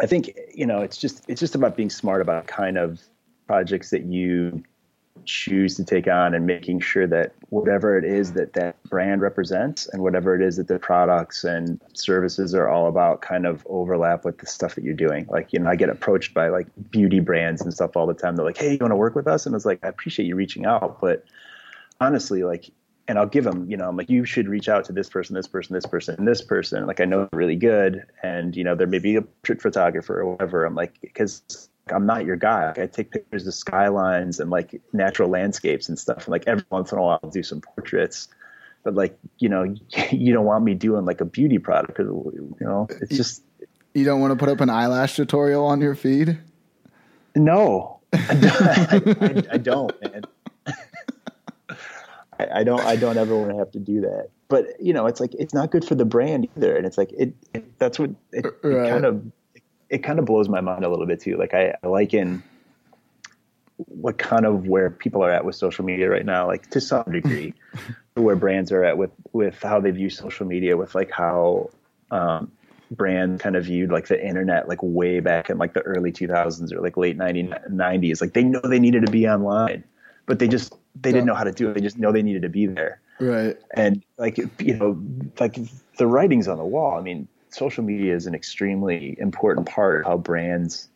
[0.00, 3.00] I think you know it's just it's just about being smart about kind of
[3.46, 4.62] projects that you
[5.24, 9.86] choose to take on and making sure that whatever it is that that brand represents
[9.88, 14.24] and whatever it is that the products and services are all about kind of overlap
[14.24, 17.20] with the stuff that you're doing like you know i get approached by like beauty
[17.20, 19.44] brands and stuff all the time they're like hey you want to work with us
[19.44, 21.24] and i was like i appreciate you reaching out but
[22.00, 22.70] honestly like
[23.08, 25.34] and I'll give them, you know, I'm like, you should reach out to this person,
[25.34, 26.86] this person, this person, and this person.
[26.86, 28.04] Like, I know they're really good.
[28.22, 30.66] And, you know, there may be a portrait photographer or whatever.
[30.66, 32.68] I'm like, because I'm not your guy.
[32.68, 36.26] Like, I take pictures of skylines and like natural landscapes and stuff.
[36.26, 38.28] And like every once in a while, I'll do some portraits.
[38.84, 39.74] But like, you know,
[40.12, 43.42] you don't want me doing like a beauty product because, you know, it's just.
[43.94, 46.38] You don't want to put up an eyelash tutorial on your feed?
[47.34, 50.24] No, I, I, I don't, man.
[52.38, 54.28] I, don't I don't ever want to have to do that.
[54.48, 56.76] But you know, it's like it's not good for the brand either.
[56.76, 58.86] And it's like it, it that's what it, right.
[58.86, 59.32] it, kind of
[59.90, 61.36] it kind of blows my mind a little bit too.
[61.36, 62.42] Like I, I like in
[63.76, 67.04] what kind of where people are at with social media right now, like to some
[67.10, 67.54] degree,
[68.14, 71.70] where brands are at with with how they view social media, with like how
[72.10, 72.50] um,
[72.90, 76.72] brands kind of viewed like the internet like way back in like the early 2000s
[76.72, 78.20] or like late 90s.
[78.20, 79.84] Like they know they needed to be online,
[80.28, 81.74] but they just they didn't know how to do it.
[81.74, 83.00] They just know they needed to be there.
[83.18, 83.56] Right.
[83.74, 85.02] And like you know,
[85.40, 85.58] like
[85.96, 86.96] the writing's on the wall.
[86.96, 90.88] I mean, social media is an extremely important part of how brands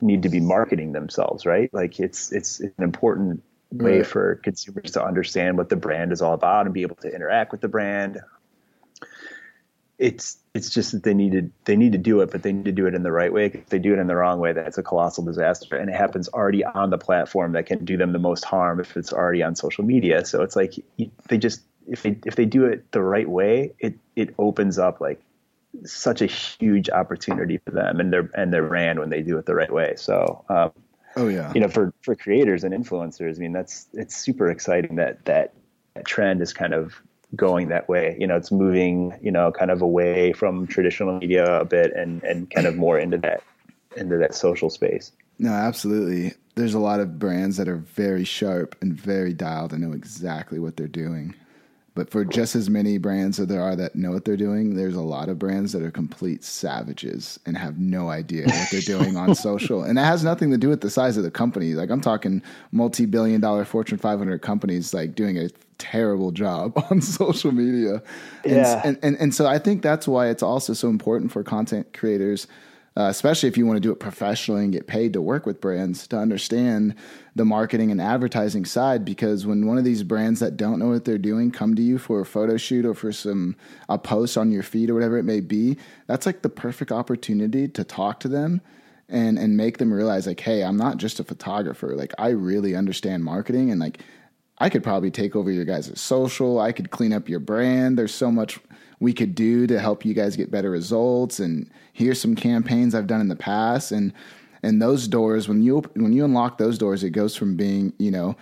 [0.00, 1.68] need to be marketing themselves, right?
[1.74, 4.06] Like it's it's, it's an important way right.
[4.06, 7.50] for consumers to understand what the brand is all about and be able to interact
[7.52, 8.20] with the brand,
[9.98, 12.64] it's it's just that they need to they need to do it, but they need
[12.66, 13.46] to do it in the right way.
[13.46, 16.28] If they do it in the wrong way, that's a colossal disaster, and it happens
[16.28, 19.56] already on the platform that can do them the most harm if it's already on
[19.56, 20.24] social media.
[20.24, 20.74] So it's like
[21.28, 25.00] they just if they if they do it the right way, it it opens up
[25.00, 25.20] like
[25.84, 29.46] such a huge opportunity for them and their and their brand when they do it
[29.46, 29.94] the right way.
[29.96, 30.44] So.
[30.48, 30.70] Um,
[31.16, 31.52] oh yeah.
[31.54, 35.54] You know, for for creators and influencers, I mean, that's it's super exciting that that,
[35.94, 37.02] that trend is kind of
[37.36, 38.16] going that way.
[38.18, 42.22] You know, it's moving, you know, kind of away from traditional media a bit and
[42.24, 43.42] and kind of more into that
[43.96, 45.12] into that social space.
[45.38, 46.34] No, absolutely.
[46.54, 50.58] There's a lot of brands that are very sharp and very dialed and know exactly
[50.58, 51.34] what they're doing.
[51.94, 54.94] But for just as many brands that there are that know what they're doing, there's
[54.94, 59.16] a lot of brands that are complete savages and have no idea what they're doing
[59.16, 59.82] on social.
[59.82, 61.74] And that has nothing to do with the size of the company.
[61.74, 67.52] Like I'm talking multi-billion dollar Fortune 500 companies like doing a terrible job on social
[67.52, 68.02] media.
[68.44, 68.82] Yeah.
[68.84, 72.46] And, and, and, so I think that's why it's also so important for content creators–
[72.98, 75.60] uh, especially if you want to do it professionally and get paid to work with
[75.60, 76.96] brands to understand
[77.36, 81.04] the marketing and advertising side because when one of these brands that don't know what
[81.04, 83.54] they're doing come to you for a photo shoot or for some
[83.88, 85.76] a post on your feed or whatever it may be
[86.08, 88.60] that's like the perfect opportunity to talk to them
[89.08, 92.74] and and make them realize like hey i'm not just a photographer like i really
[92.74, 94.00] understand marketing and like
[94.60, 96.60] i could probably take over your guys' social.
[96.60, 97.98] I could clean up your brand.
[97.98, 98.58] There's so much
[99.00, 101.38] we could do to help you guys get better results.
[101.38, 103.92] And here's some campaigns I've done in the past.
[103.92, 104.12] And
[104.62, 108.10] and those doors when you when you unlock those doors it goes from being you
[108.10, 108.36] know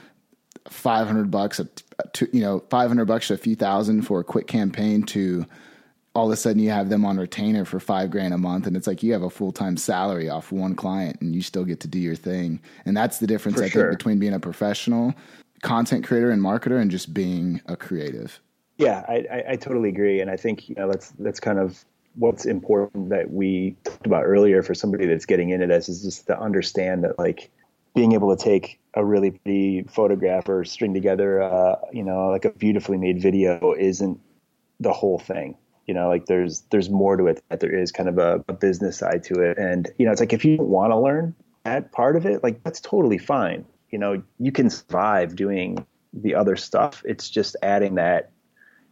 [0.67, 1.61] 500 bucks
[2.15, 5.45] to you know 500 bucks to a few thousand for a quick campaign to
[6.15, 8.67] all of a sudden you have them on retainer for five grand a month.
[8.67, 11.81] And it's like you have a full-time salary off one client and you still get
[11.81, 12.59] to do your thing.
[12.87, 13.89] And that's the difference for i sure.
[13.89, 15.15] think between being a professional
[15.63, 18.41] content creator and marketer and just being a creative
[18.79, 21.85] yeah, I, I, I, totally agree, and I think you know that's that's kind of
[22.15, 26.27] what's important that we talked about earlier for somebody that's getting into this is just
[26.27, 27.51] to understand that like
[27.95, 32.45] being able to take a really pretty photograph or string together, uh, you know, like
[32.45, 34.19] a beautifully made video isn't
[34.81, 35.57] the whole thing.
[35.87, 38.53] You know, like there's there's more to it that there is kind of a, a
[38.53, 41.93] business side to it, and you know, it's like if you want to learn that
[41.93, 43.65] part of it, like that's totally fine.
[43.91, 47.03] You know, you can survive doing the other stuff.
[47.05, 48.31] It's just adding that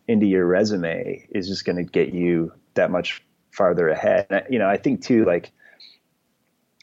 [0.07, 4.27] into your resume is just going to get you that much farther ahead.
[4.31, 5.53] And, you know, I think too, like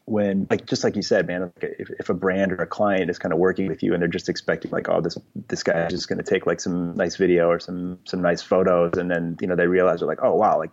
[0.06, 3.10] when, like, just like you said, man, like if, if a brand or a client
[3.10, 5.86] is kind of working with you and they're just expecting like, oh, this, this guy
[5.86, 8.94] is just going to take like some nice video or some, some nice photos.
[8.98, 10.72] And then, you know, they realize they're like, oh, wow, like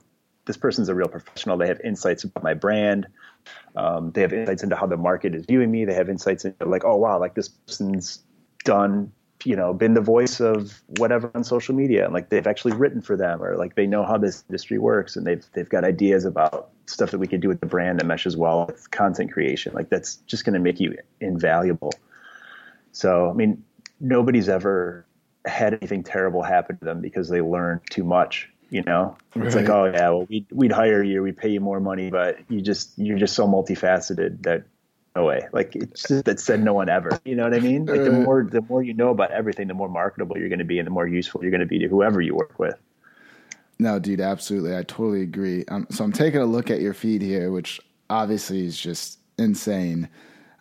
[0.49, 1.59] this person's a real professional.
[1.59, 3.07] They have insights about my brand.
[3.77, 5.85] Um, they have insights into how the market is viewing me.
[5.85, 8.25] They have insights into like, oh, wow, like this person's
[8.65, 9.13] done
[9.45, 13.01] you know been the voice of whatever on social media and like they've actually written
[13.01, 16.25] for them or like they know how this industry works and they've they've got ideas
[16.25, 19.73] about stuff that we can do with the brand that meshes well with content creation
[19.75, 21.93] like that's just going to make you invaluable
[22.91, 23.63] so i mean
[24.01, 25.07] nobody's ever
[25.45, 29.65] had anything terrible happen to them because they learned too much you know it's right.
[29.65, 32.61] like oh yeah well we'd, we'd hire you we'd pay you more money but you
[32.61, 34.65] just you're just so multifaceted that
[35.19, 35.49] no way.
[35.53, 37.19] Like it's just that said no one ever.
[37.25, 37.87] You know what I mean?
[37.87, 40.65] Like the more the more you know about everything, the more marketable you're going to
[40.65, 42.77] be, and the more useful you're going to be to whoever you work with.
[43.81, 44.77] No, dude, absolutely.
[44.77, 45.65] I totally agree.
[45.69, 50.09] Um, so I'm taking a look at your feed here, which obviously is just insane.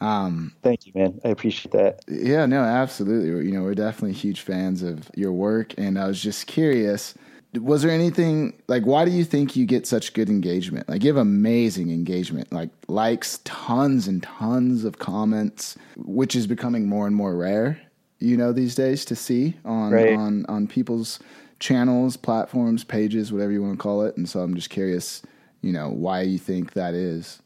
[0.01, 1.19] Um, Thank you, man.
[1.23, 2.03] I appreciate that.
[2.07, 3.47] Yeah, no, absolutely.
[3.47, 7.15] You know, we're definitely huge fans of your work, and I was just curious
[7.53, 10.87] was there anything like why do you think you get such good engagement?
[10.89, 16.87] Like you have amazing engagement like likes tons and tons of comments which is becoming
[16.87, 17.79] more and more rare
[18.19, 20.15] you know these days to see on right.
[20.15, 21.19] on on people's
[21.59, 24.15] channels platforms pages whatever you want to call it.
[24.17, 25.21] And so i'm just curious
[25.61, 27.41] you know why you think that is.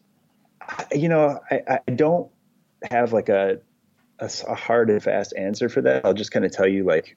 [0.92, 2.30] You know i, I don't
[2.90, 3.60] have like a,
[4.20, 6.06] a, a hard and fast answer for that.
[6.06, 7.16] I'll just kind of tell you like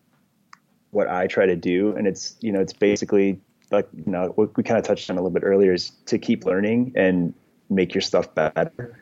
[0.94, 4.56] what I try to do, and it's you know it's basically like you know what
[4.56, 7.34] we kind of touched on a little bit earlier is to keep learning and
[7.68, 8.98] make your stuff better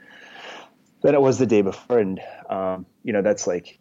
[1.02, 3.78] than it was the day before, and um, you know that's like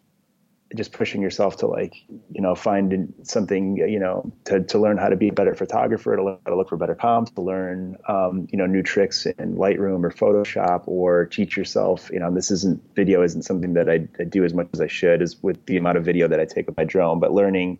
[0.74, 5.08] just pushing yourself to like you know find something you know to, to learn how
[5.08, 7.96] to be a better photographer to learn how to look for better comps to learn
[8.08, 12.10] um, you know new tricks in lightroom or photoshop or teach yourself.
[12.12, 14.86] You know this isn't video isn't something that I, I do as much as i
[14.86, 17.78] should as with the amount of video that i take with my drone but learning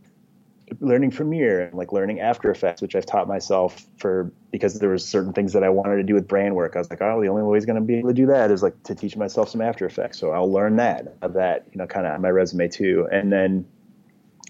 [0.80, 5.04] learning Premiere and like learning After Effects, which I've taught myself for because there was
[5.04, 6.76] certain things that I wanted to do with brand work.
[6.76, 8.50] I was like, oh, the only way he's going to be able to do that
[8.50, 10.18] is like to teach myself some After Effects.
[10.18, 13.08] So I'll learn that that, you know, kind of on my resume too.
[13.10, 13.66] And then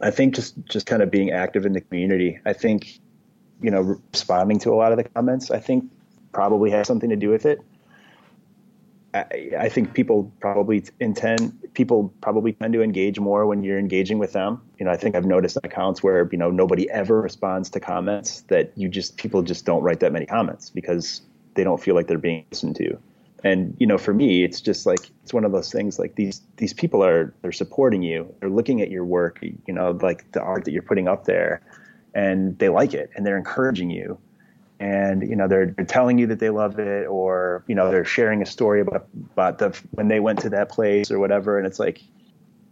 [0.02, 2.40] I think just just kind of being active in the community.
[2.44, 2.98] I think
[3.60, 5.50] you know responding to a lot of the comments.
[5.50, 5.90] I think
[6.32, 7.60] probably has something to do with it.
[9.14, 14.32] I, think people probably intend people probably tend to engage more when you're engaging with
[14.32, 14.62] them.
[14.78, 18.40] You know, I think I've noticed accounts where you know nobody ever responds to comments
[18.42, 21.20] that you just people just don't write that many comments because
[21.54, 22.98] they don't feel like they're being listened to.
[23.44, 25.98] And you know, for me, it's just like it's one of those things.
[25.98, 28.34] Like these these people are they're supporting you.
[28.40, 29.40] They're looking at your work.
[29.42, 31.60] You know, like the art that you're putting up there,
[32.14, 34.18] and they like it, and they're encouraging you
[34.82, 38.04] and you know they're, they're telling you that they love it or you know they're
[38.04, 41.56] sharing a story about about the when they went to that place or whatever.
[41.56, 42.02] And it's like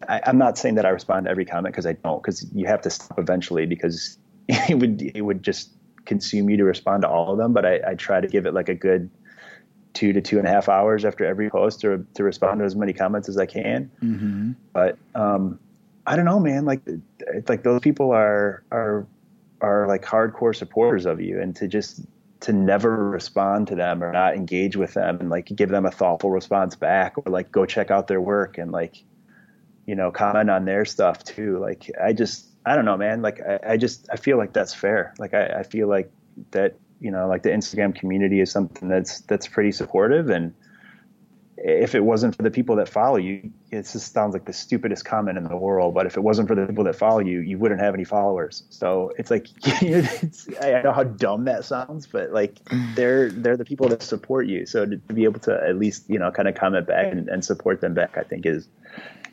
[0.08, 2.66] I, am not saying that I respond to every comment because I don't because you
[2.66, 4.18] have to stop eventually because
[4.48, 5.70] it would it would just
[6.04, 7.52] consume you to respond to all of them.
[7.52, 9.08] But I, I try to give it like a good
[9.92, 12.74] two to two and a half hours after every post to, to respond to as
[12.74, 13.88] many comments as I can.
[14.02, 14.52] Mm-hmm.
[14.72, 15.60] but um,
[16.08, 16.64] I don't know man.
[16.64, 16.80] Like
[17.46, 19.06] like those people are are
[19.60, 22.04] are like hardcore supporters of you and to just
[22.40, 25.90] to never respond to them or not engage with them and like give them a
[25.90, 29.04] thoughtful response back or like go check out their work and like
[29.86, 31.58] you know comment on their stuff too.
[31.58, 33.22] Like i just i don't know man.
[33.22, 35.14] Like i, I just i feel like that's fair.
[35.18, 36.10] Like I, I feel like
[36.52, 40.54] that you know like the instagram community is something that's that's pretty supportive and
[41.62, 45.04] if it wasn't for the people that follow you, it just sounds like the stupidest
[45.04, 45.92] comment in the world.
[45.92, 48.62] But if it wasn't for the people that follow you, you wouldn't have any followers.
[48.70, 49.48] So it's like
[49.82, 52.58] it's, I know how dumb that sounds, but like
[52.94, 54.64] they're they're the people that support you.
[54.64, 57.44] So to, be able to at least you know kind of comment back and, and,
[57.44, 58.66] support them back, I think is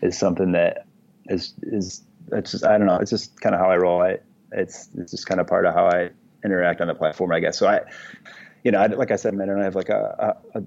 [0.02, 0.86] is something that
[1.28, 2.04] is is
[2.34, 2.98] it's just I don't know.
[2.98, 4.02] It's just kind of how I roll.
[4.02, 4.18] I
[4.52, 6.10] it's it's just kind of part of how I
[6.44, 7.58] interact on the platform, I guess.
[7.58, 7.82] So I,
[8.64, 10.62] you know, I, like I said, man, I don't have like a, a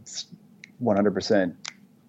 [0.83, 1.55] 100%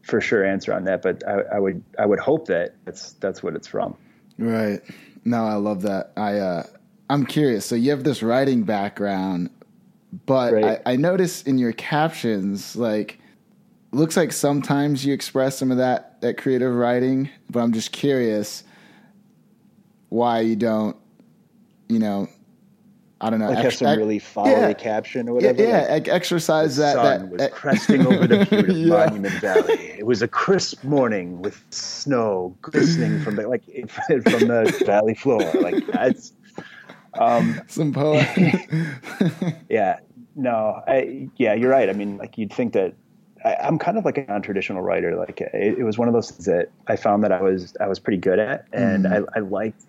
[0.03, 3.43] for sure answer on that, but I, I, would I would hope that that's that's
[3.43, 3.95] what it's from.
[4.38, 4.82] Right.
[5.26, 6.11] No, I love that.
[6.17, 6.63] I uh,
[7.09, 7.65] I'm curious.
[7.65, 9.49] So you have this writing background.
[10.26, 10.82] but Right.
[10.86, 13.19] I, I notice in your captions, like,
[13.91, 18.63] looks like sometimes you express some of that that creative writing, but I'm just curious
[20.09, 20.97] why you don't,
[21.88, 22.28] you know,
[23.24, 24.74] I don't know, Like have some really followy yeah.
[24.74, 25.61] caption or whatever.
[25.63, 26.93] yeah, like, ex- exercise the that.
[26.95, 29.05] sun that, was that- cresting over the beautiful Yeah.
[29.05, 29.74] Monument Valley.
[29.97, 33.63] It was a crisp morning with snow glistening from the like
[34.07, 35.39] from the valley floor.
[35.61, 36.34] Like that's
[37.19, 38.26] um, Some poet.
[39.69, 39.99] yeah.
[40.36, 41.89] No, I, yeah, you're right.
[41.89, 42.93] I mean, like you'd think that
[43.43, 45.15] I, I'm kind of like a non-traditional writer.
[45.15, 47.88] Like it, it was one of those things that I found that I was I
[47.88, 49.84] was pretty good at, and I, I liked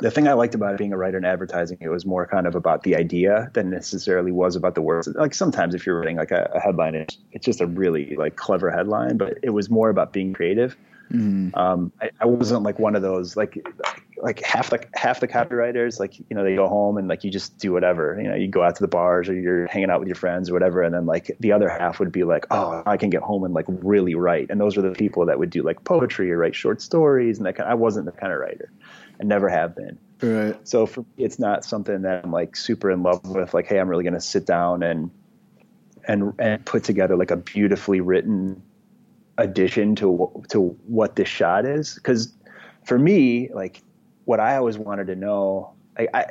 [0.00, 1.78] the thing I liked about being a writer in advertising.
[1.80, 5.08] It was more kind of about the idea than necessarily was about the words.
[5.08, 8.36] Like sometimes if you're writing like a, a headline, it's, it's just a really like
[8.36, 10.76] clever headline, but it was more about being creative.
[11.54, 13.66] Um, I, I wasn't like one of those like
[14.20, 17.30] like half the half the copywriters like you know they go home and like you
[17.30, 20.00] just do whatever you know you go out to the bars or you're hanging out
[20.00, 22.82] with your friends or whatever and then like the other half would be like oh
[22.84, 25.50] I can get home and like really write and those are the people that would
[25.50, 28.32] do like poetry or write short stories and that kind of, I wasn't the kind
[28.32, 28.70] of writer
[29.20, 30.68] I never have been right.
[30.68, 33.54] so for me, it's not something that I'm like super in love with.
[33.54, 35.10] Like, hey, I'm really going to sit down and
[36.06, 38.62] and and put together like a beautifully written
[39.36, 41.94] addition to to what this shot is.
[41.94, 42.32] Because
[42.84, 43.82] for me, like
[44.24, 46.26] what I always wanted to know, I, I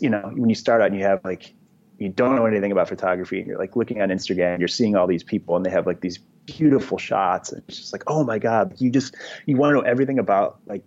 [0.00, 1.54] you know, when you start out and you have like
[1.98, 5.06] you don't know anything about photography and you're like looking on Instagram, you're seeing all
[5.06, 8.38] these people and they have like these beautiful shots and it's just like, oh my
[8.38, 9.14] God, you just
[9.46, 10.84] you want to know everything about like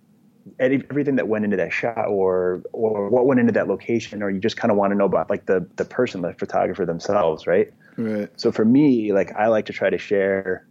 [0.60, 4.40] everything that went into that shot or or what went into that location or you
[4.40, 7.74] just kind of want to know about like the the person the photographer themselves right
[7.98, 8.30] Right.
[8.36, 10.68] so for me like i like to try to share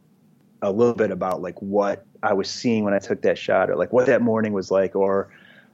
[0.62, 3.77] a little bit about like what i was seeing when i took that shot or
[3.77, 5.31] like what that morning was like or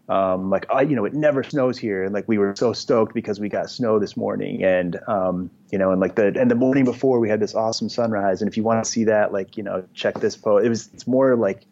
[0.09, 3.15] um, like oh, you know it never snows here and like we were so stoked
[3.15, 6.57] because we got snow this morning and um, you know and like the and the
[6.57, 9.57] morning before we had this awesome sunrise and if you want to see that like
[9.57, 11.65] you know check this post it was it's more like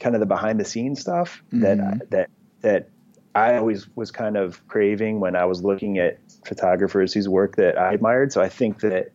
[0.00, 1.98] kind of the behind the scenes stuff that mm-hmm.
[2.10, 2.30] that
[2.60, 2.88] that
[3.34, 7.78] I always was kind of craving when I was looking at photographers whose work that
[7.78, 8.32] I admired.
[8.32, 9.12] So I think that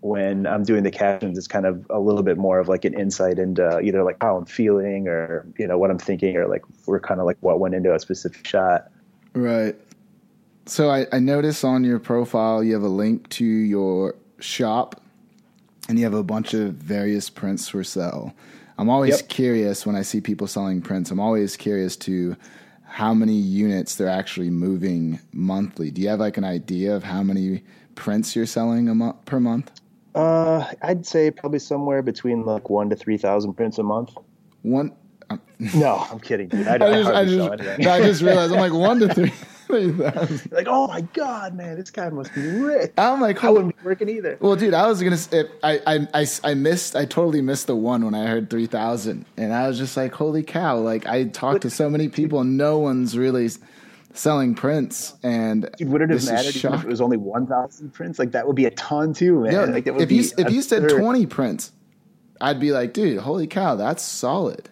[0.00, 2.94] when I'm doing the captions, it's kind of a little bit more of like an
[2.94, 6.62] insight into either like how I'm feeling or you know what I'm thinking or like
[6.86, 8.90] we're kind of like what went into a specific shot.
[9.34, 9.76] Right.
[10.66, 15.00] So I, I notice on your profile you have a link to your shop
[15.88, 18.32] and you have a bunch of various prints for sale.
[18.80, 19.28] I'm always Yep.
[19.28, 21.10] curious when I see people selling prints.
[21.10, 22.34] I'm always curious to
[22.82, 25.90] how many units they're actually moving monthly.
[25.90, 27.62] Do you have like an idea of how many
[27.94, 29.70] prints you're selling a month per month?
[30.14, 34.14] Uh, I'd say probably somewhere between like one to three thousand prints a month.
[34.62, 34.92] One.
[35.74, 36.66] No, I'm kidding, dude.
[36.66, 39.32] I, I just, I just, I just realized I'm like one to three.
[40.50, 42.92] like, oh my god, man, this guy must be rich.
[42.98, 44.36] I'm like, I wouldn't be working either.
[44.40, 45.16] Well, dude, I was gonna.
[45.16, 46.96] s- If I, I, I, I missed.
[46.96, 50.12] I totally missed the one when I heard three thousand, and I was just like,
[50.14, 53.48] "Holy cow!" Like I talked to so many people, and no one's really
[54.12, 55.14] selling prints.
[55.22, 58.18] And Dude, would it have mattered if it was only 1,000 prints?
[58.18, 59.52] Like, that would be a ton too, man.
[59.52, 61.72] Yeah, like, that would if you be if you said twenty prints,
[62.40, 64.68] I'd be like, "Dude, holy cow, that's solid."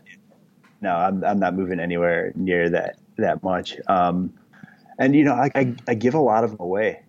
[0.80, 3.76] No, I'm, I'm not moving anywhere near that, that much.
[3.88, 4.32] Um,
[4.98, 7.00] and, you know, I, I, I give a lot of them away.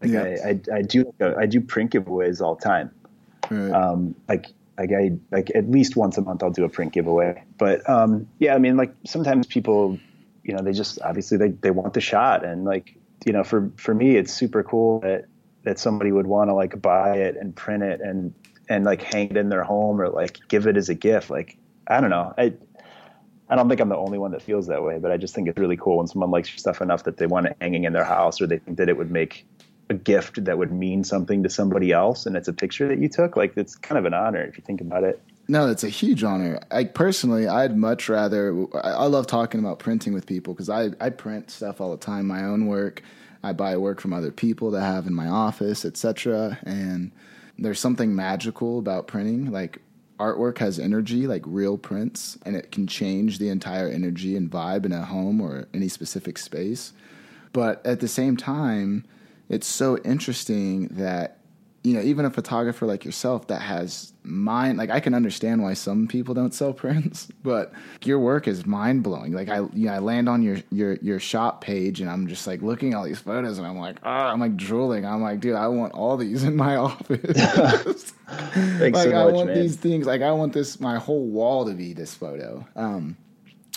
[0.00, 0.22] Like, Yeah.
[0.22, 2.90] I, I, I do, I do print giveaways all the time.
[3.50, 3.72] Right.
[3.72, 4.46] Um, like,
[4.78, 7.42] like I, like at least once a month I'll do a print giveaway.
[7.58, 9.98] But, um, yeah, I mean, like sometimes people,
[10.44, 12.44] you know, they just, obviously they, they want the shot.
[12.44, 15.24] And like, you know, for, for me, it's super cool that,
[15.64, 18.32] that somebody would want to like buy it and print it and,
[18.68, 21.28] and like hang it in their home or like give it as a gift.
[21.28, 21.56] Like,
[21.88, 22.32] I don't know.
[22.38, 22.52] I,
[23.50, 25.48] I don't think I'm the only one that feels that way, but I just think
[25.48, 27.92] it's really cool when someone likes your stuff enough that they want it hanging in
[27.92, 29.46] their house or they think that it would make
[29.90, 33.08] a gift that would mean something to somebody else and it's a picture that you
[33.08, 33.36] took.
[33.36, 35.22] Like it's kind of an honor if you think about it.
[35.50, 36.60] No, it's a huge honor.
[36.70, 38.66] I personally, I'd much rather.
[38.82, 42.26] I love talking about printing with people because I I print stuff all the time,
[42.26, 43.02] my own work.
[43.42, 46.58] I buy work from other people that have in my office, etc.
[46.64, 47.12] And
[47.58, 49.50] there's something magical about printing.
[49.50, 49.80] Like
[50.18, 54.84] artwork has energy, like real prints, and it can change the entire energy and vibe
[54.84, 56.92] in a home or any specific space.
[57.52, 59.04] But at the same time,
[59.48, 61.37] it's so interesting that
[61.84, 65.72] you know even a photographer like yourself that has mind like i can understand why
[65.72, 67.72] some people don't sell prints but
[68.02, 69.32] your work is mind-blowing.
[69.32, 72.46] Like i you know, i land on your your your shop page and i'm just
[72.46, 75.06] like looking at all these photos and i'm like ah i'm like drooling.
[75.06, 78.12] I'm like dude i want all these in my office.
[78.78, 79.58] Like so i want man.
[79.58, 80.06] these things.
[80.06, 82.66] Like i want this my whole wall to be this photo.
[82.76, 83.16] Um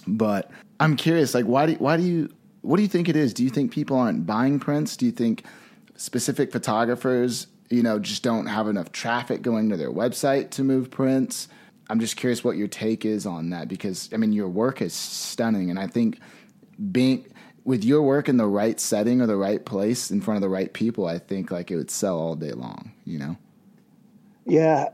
[0.07, 2.29] but i'm curious like why do why do you
[2.61, 3.33] what do you think it is?
[3.33, 4.97] Do you think people aren't buying prints?
[4.97, 5.45] Do you think
[5.95, 10.91] specific photographers, you know, just don't have enough traffic going to their website to move
[10.91, 11.47] prints.
[11.89, 14.93] I'm just curious what your take is on that because I mean your work is
[14.93, 16.19] stunning and I think
[16.91, 17.25] being
[17.63, 20.49] with your work in the right setting or the right place in front of the
[20.49, 23.37] right people, I think like it would sell all day long, you know?
[24.45, 24.89] Yeah.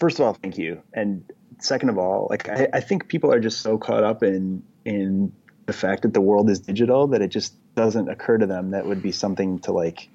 [0.00, 0.80] First of all, thank you.
[0.94, 1.24] And
[1.58, 5.32] second of all, like I, I think people are just so caught up in in
[5.66, 8.86] the fact that the world is digital that it just doesn't occur to them that
[8.86, 10.08] would be something to like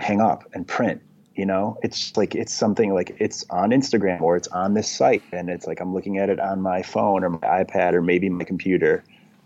[0.00, 1.02] hang up and print
[1.40, 1.78] you know?
[1.82, 5.66] It's like it's something like it's on instagram or it's on this site and it's
[5.66, 9.02] like i'm looking at it on my phone or my ipad or maybe my computer.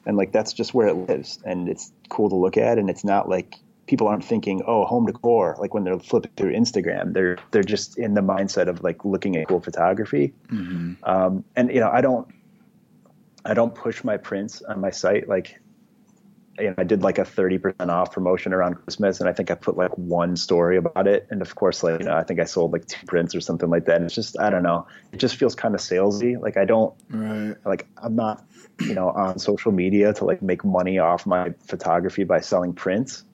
[0.07, 1.39] And like that's just where it lives.
[1.45, 3.55] And it's cool to look at and it's not like
[3.87, 5.57] people aren't thinking oh home decor.
[5.61, 9.37] Like when they're flipping through instagram they're they're just in the mindset of like looking
[9.37, 10.35] at cool photography.
[10.49, 10.95] Mm-hmm.
[11.05, 12.27] um, and you know i don't
[13.45, 15.29] i don't push my prints on my site.
[15.29, 15.61] Like
[16.59, 19.55] you know, I did like a 30% off promotion around Christmas and I think I
[19.55, 21.27] put like one story about it.
[21.31, 23.69] And of course, like, you know, I think I sold like two prints or something
[23.71, 23.97] like that.
[23.97, 24.87] And it's just, I don't know.
[25.13, 26.41] It just feels kind of salesy.
[26.41, 27.57] Like I don't, right.
[27.65, 28.45] like, I'm not,
[28.81, 33.25] you know, on social media to like make money off my photography by selling prints.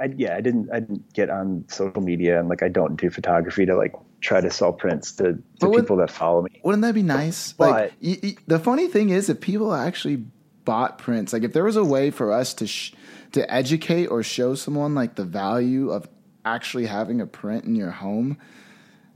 [0.00, 3.10] I, yeah, I didn't, I didn't get on social media and like, I don't do
[3.10, 6.60] photography to like try to sell prints to, to people that follow me.
[6.62, 7.52] Wouldn't that be nice?
[7.52, 10.24] But, like, y- y- the funny thing is if people actually
[10.68, 11.32] bought prints.
[11.32, 12.92] Like if there was a way for us to sh-
[13.32, 16.06] to educate or show someone like the value of
[16.44, 18.36] actually having a print in your home,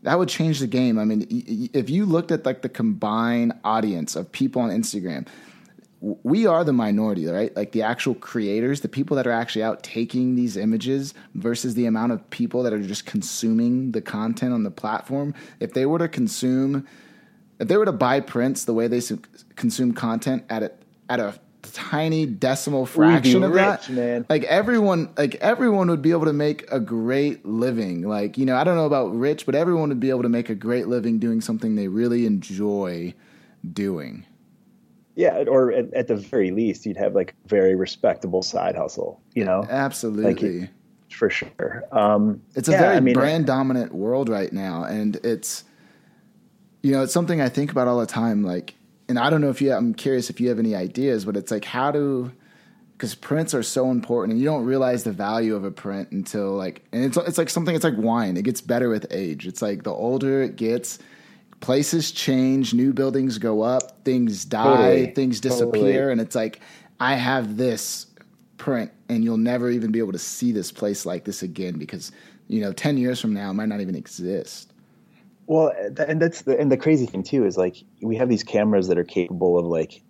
[0.02, 0.98] that would change the game.
[0.98, 1.26] I mean,
[1.74, 5.28] if you looked at like the combined audience of people on Instagram,
[6.00, 7.54] we are the minority, right?
[7.54, 11.84] Like the actual creators, the people that are actually out taking these images versus the
[11.84, 15.34] amount of people that are just consuming the content on the platform.
[15.60, 16.88] If they were to consume,
[17.60, 19.02] if they were to buy prints the way they
[19.54, 24.26] consume content at at a tiny decimal fraction of rich, that, man.
[24.28, 28.02] like everyone, like everyone would be able to make a great living.
[28.02, 30.48] Like you know, I don't know about rich, but everyone would be able to make
[30.48, 33.14] a great living doing something they really enjoy
[33.72, 34.26] doing.
[35.14, 39.20] Yeah, or at, at the very least, you'd have like a very respectable side hustle.
[39.34, 40.60] You know, absolutely.
[40.60, 40.70] Like,
[41.10, 41.84] for sure.
[41.92, 45.64] Um, it's a yeah, very I mean, brand dominant world right now, and it's
[46.82, 48.42] you know it's something I think about all the time.
[48.42, 48.74] Like
[49.08, 51.50] and I don't know if you, I'm curious if you have any ideas, but it's
[51.50, 52.32] like, how do,
[52.92, 56.52] because prints are so important and you don't realize the value of a print until
[56.52, 58.36] like, and it's, it's like something, it's like wine.
[58.36, 59.46] It gets better with age.
[59.46, 60.98] It's like the older it gets,
[61.60, 65.06] places change, new buildings go up, things die, totally.
[65.06, 65.82] things disappear.
[65.82, 66.12] Totally.
[66.12, 66.60] And it's like,
[67.00, 68.06] I have this
[68.56, 72.12] print and you'll never even be able to see this place like this again because,
[72.46, 74.71] you know, 10 years from now, it might not even exist.
[75.46, 78.88] Well, and that's the and the crazy thing too is like we have these cameras
[78.88, 80.02] that are capable of like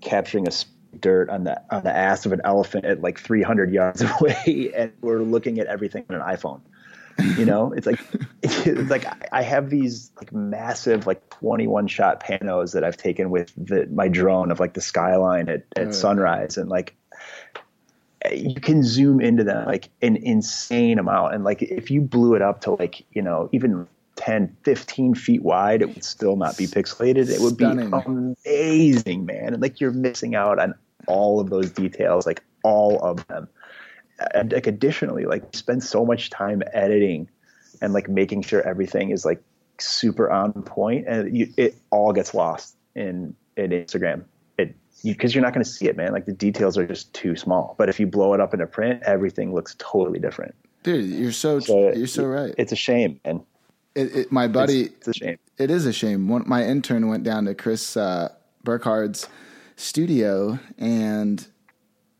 [0.00, 0.52] capturing a
[1.00, 4.92] dirt on the on the ass of an elephant at like 300 yards away, and
[5.00, 6.60] we're looking at everything on an iPhone.
[7.38, 8.00] You know, it's like
[8.42, 13.52] it's like I have these like massive like 21 shot panos that I've taken with
[13.56, 16.94] the, my drone of like the skyline at, at sunrise, and like
[18.32, 22.42] you can zoom into them like an insane amount and like if you blew it
[22.42, 23.86] up to like you know even
[24.16, 27.28] 10, 15 feet wide, it would still not be pixelated.
[27.28, 27.90] It would Stunning.
[27.90, 29.54] be amazing, man.
[29.54, 30.74] And like you're missing out on
[31.06, 33.48] all of those details, like all of them.
[34.34, 37.28] And like additionally, like spend so much time editing
[37.82, 39.42] and like making sure everything is like
[39.78, 44.24] super on point, and you, it all gets lost in in Instagram.
[44.58, 46.12] It because you, are not going to see it, man.
[46.12, 47.74] Like the details are just too small.
[47.78, 50.54] But if you blow it up in a print, everything looks totally different.
[50.82, 52.54] Dude, you're so, so you're so right.
[52.56, 53.42] It's a shame, and
[53.96, 55.38] it, it, my buddy, it's, it's, a shame.
[55.58, 56.28] It is a shame.
[56.28, 58.28] One, my intern went down to Chris uh,
[58.62, 59.28] Burkard's
[59.76, 61.46] studio, and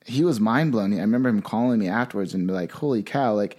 [0.05, 0.95] he was mind blown.
[0.95, 3.59] I remember him calling me afterwards and be like, "Holy cow!" Like,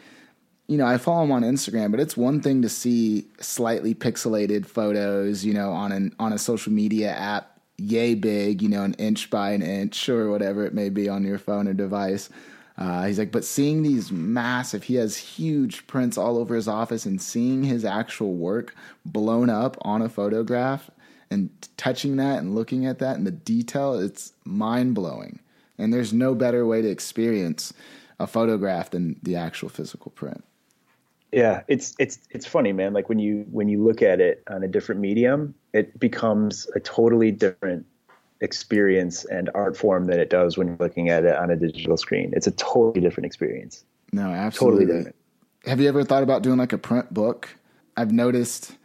[0.67, 4.65] you know, I follow him on Instagram, but it's one thing to see slightly pixelated
[4.65, 8.95] photos, you know, on an on a social media app, yay big, you know, an
[8.95, 12.29] inch by an inch or whatever it may be on your phone or device.
[12.77, 17.05] Uh, he's like, but seeing these massive, he has huge prints all over his office,
[17.05, 18.75] and seeing his actual work
[19.05, 20.91] blown up on a photograph
[21.29, 25.39] and touching that and looking at that and the detail, it's mind blowing.
[25.77, 27.73] And there's no better way to experience
[28.19, 30.43] a photograph than the actual physical print.
[31.31, 32.93] Yeah, it's it's it's funny, man.
[32.93, 36.79] Like when you when you look at it on a different medium, it becomes a
[36.79, 37.85] totally different
[38.41, 41.97] experience and art form than it does when you're looking at it on a digital
[41.97, 42.31] screen.
[42.35, 43.83] It's a totally different experience.
[44.11, 44.85] No, absolutely.
[44.85, 45.15] Totally different.
[45.65, 47.49] Have you ever thought about doing like a print book?
[47.95, 48.75] I've noticed.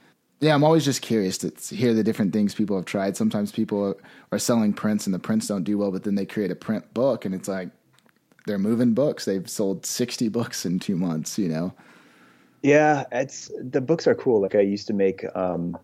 [0.40, 3.16] Yeah, I'm always just curious to hear the different things people have tried.
[3.16, 3.96] Sometimes people
[4.32, 6.92] are, selling prints and the prints don't do well, but then they create a print
[6.94, 7.68] book and it's like,
[8.44, 9.24] they're moving books.
[9.24, 11.72] They've sold 60 books in 2 months, you know.
[12.62, 14.40] Yeah, it's the books are cool.
[14.40, 15.76] Like I used to make um,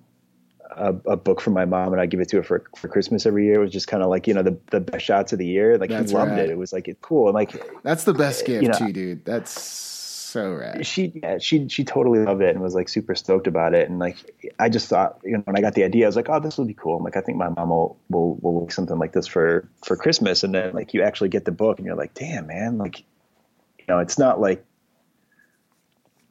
[0.70, 3.26] a, a, book for my mom and I give it to her for, for Christmas
[3.26, 3.56] every year.
[3.56, 5.78] It was just kind of like, you know, the, the best shots of the year.
[5.78, 6.40] Like That's he loved right.
[6.40, 6.50] it.
[6.50, 7.28] It was like, it's cool.
[7.28, 9.24] And like, that's the best uh, gift you know, too, dude.
[9.24, 10.86] That's so rad.
[10.86, 13.88] She, yeah, she, she totally loved it and was like super stoked about it.
[13.88, 14.16] And like,
[14.58, 16.58] I just thought, you know, when I got the idea, I was like, oh, this
[16.58, 16.98] will be cool.
[16.98, 19.96] I'm like, I think my mom will, will, will make something like this for, for
[19.96, 20.44] Christmas.
[20.44, 23.84] And then like, you actually get the book and you're like, damn, man, like, you
[23.88, 24.64] know, it's not like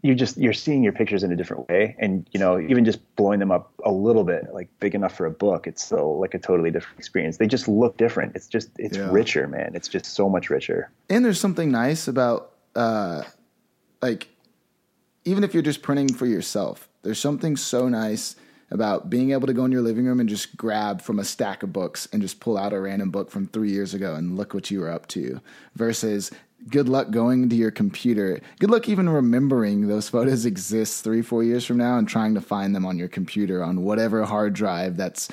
[0.08, 1.96] you just you're seeing your pictures in a different way.
[2.00, 5.26] And you know even just blowing them up a little bit like big enough for
[5.26, 7.38] a book it's still like a totally different experience.
[7.38, 8.36] They just look different.
[8.36, 9.10] It's just it's yeah.
[9.12, 9.72] richer man.
[9.76, 10.92] It's just so much richer.
[11.10, 13.24] And there's something nice about uh
[14.02, 14.30] like
[15.26, 18.36] even if you're just printing for yourself there's something so nice
[18.70, 21.64] about being able to go in your living room and just grab from a stack
[21.64, 24.54] of books and just pull out a random book from three years ago and look
[24.54, 25.40] what you were up to
[25.76, 26.32] versus
[26.70, 28.42] good luck going to your computer.
[28.60, 32.42] Good luck even remembering those photos exist three, four years from now and trying to
[32.42, 35.30] find them on your computer on whatever hard drive that's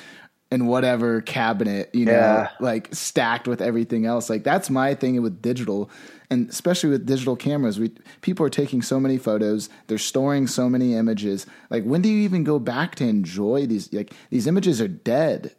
[0.51, 2.49] in whatever cabinet, you know, yeah.
[2.59, 4.29] like stacked with everything else.
[4.29, 5.89] Like that's my thing with digital
[6.29, 7.79] and especially with digital cameras.
[7.79, 7.91] We
[8.21, 11.45] people are taking so many photos, they're storing so many images.
[11.69, 15.55] Like when do you even go back to enjoy these like these images are dead.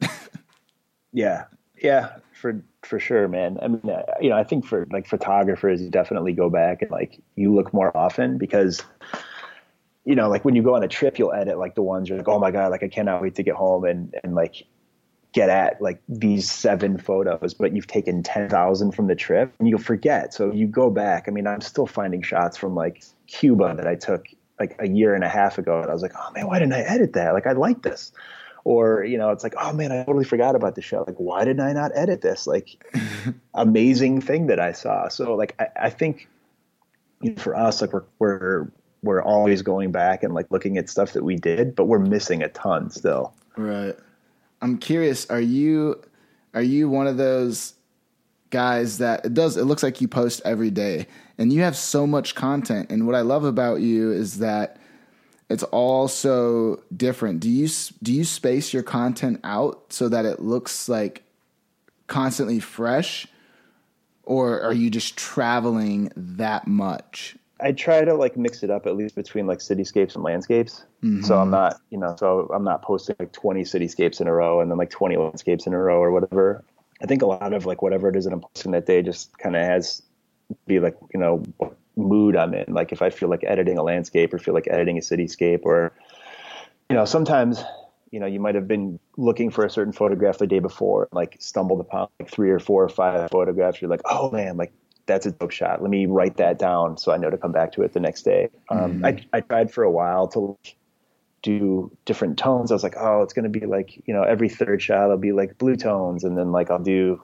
[1.12, 1.44] yeah.
[1.82, 3.58] Yeah, for for sure, man.
[3.62, 3.80] I mean,
[4.20, 7.72] you know, I think for like photographers, you definitely go back and like you look
[7.72, 8.82] more often because,
[10.04, 12.18] you know, like when you go on a trip, you'll edit like the ones you're
[12.18, 14.64] like, oh my god, like I cannot wait to get home and and like
[15.32, 19.68] get at like these seven photos, but you've taken ten thousand from the trip and
[19.68, 20.32] you'll forget.
[20.34, 21.26] So you go back.
[21.28, 24.26] I mean, I'm still finding shots from like Cuba that I took
[24.58, 26.74] like a year and a half ago, and I was like, oh man, why didn't
[26.74, 27.32] I edit that?
[27.32, 28.12] Like I like this
[28.64, 31.44] or you know it's like oh man i totally forgot about the show like why
[31.44, 32.82] did i not edit this like
[33.54, 36.28] amazing thing that i saw so like i, I think
[37.22, 38.68] you know, for us like we're we're
[39.02, 42.42] we're always going back and like looking at stuff that we did but we're missing
[42.42, 43.96] a ton still right
[44.62, 46.00] i'm curious are you
[46.54, 47.74] are you one of those
[48.50, 51.06] guys that it does it looks like you post every day
[51.38, 54.76] and you have so much content and what i love about you is that
[55.50, 57.40] it's all so different.
[57.40, 57.68] Do you
[58.02, 61.24] do you space your content out so that it looks like
[62.06, 63.26] constantly fresh,
[64.22, 67.36] or are you just traveling that much?
[67.62, 70.84] I try to like mix it up at least between like cityscapes and landscapes.
[71.02, 71.22] Mm-hmm.
[71.22, 74.60] So I'm not, you know, so I'm not posting like 20 cityscapes in a row
[74.60, 76.64] and then like 20 landscapes in a row or whatever.
[77.02, 79.36] I think a lot of like whatever it is that I'm posting that day just
[79.38, 80.02] kind of has
[80.66, 81.42] be like, you know,
[81.96, 82.72] mood I'm in.
[82.72, 85.92] Like if I feel like editing a landscape or feel like editing a cityscape or,
[86.88, 87.62] you know, sometimes,
[88.10, 91.36] you know, you might have been looking for a certain photograph the day before, like
[91.38, 93.80] stumbled upon like three or four or five photographs.
[93.80, 94.72] You're like, oh man, like
[95.10, 95.82] that's a dope shot.
[95.82, 98.22] Let me write that down so I know to come back to it the next
[98.22, 98.48] day.
[98.68, 99.04] Um, mm-hmm.
[99.04, 100.56] I, I tried for a while to
[101.42, 102.70] do different tones.
[102.70, 105.16] I was like, oh, it's going to be like, you know, every third shot will
[105.16, 106.24] be like blue tones.
[106.24, 107.22] And then like I'll do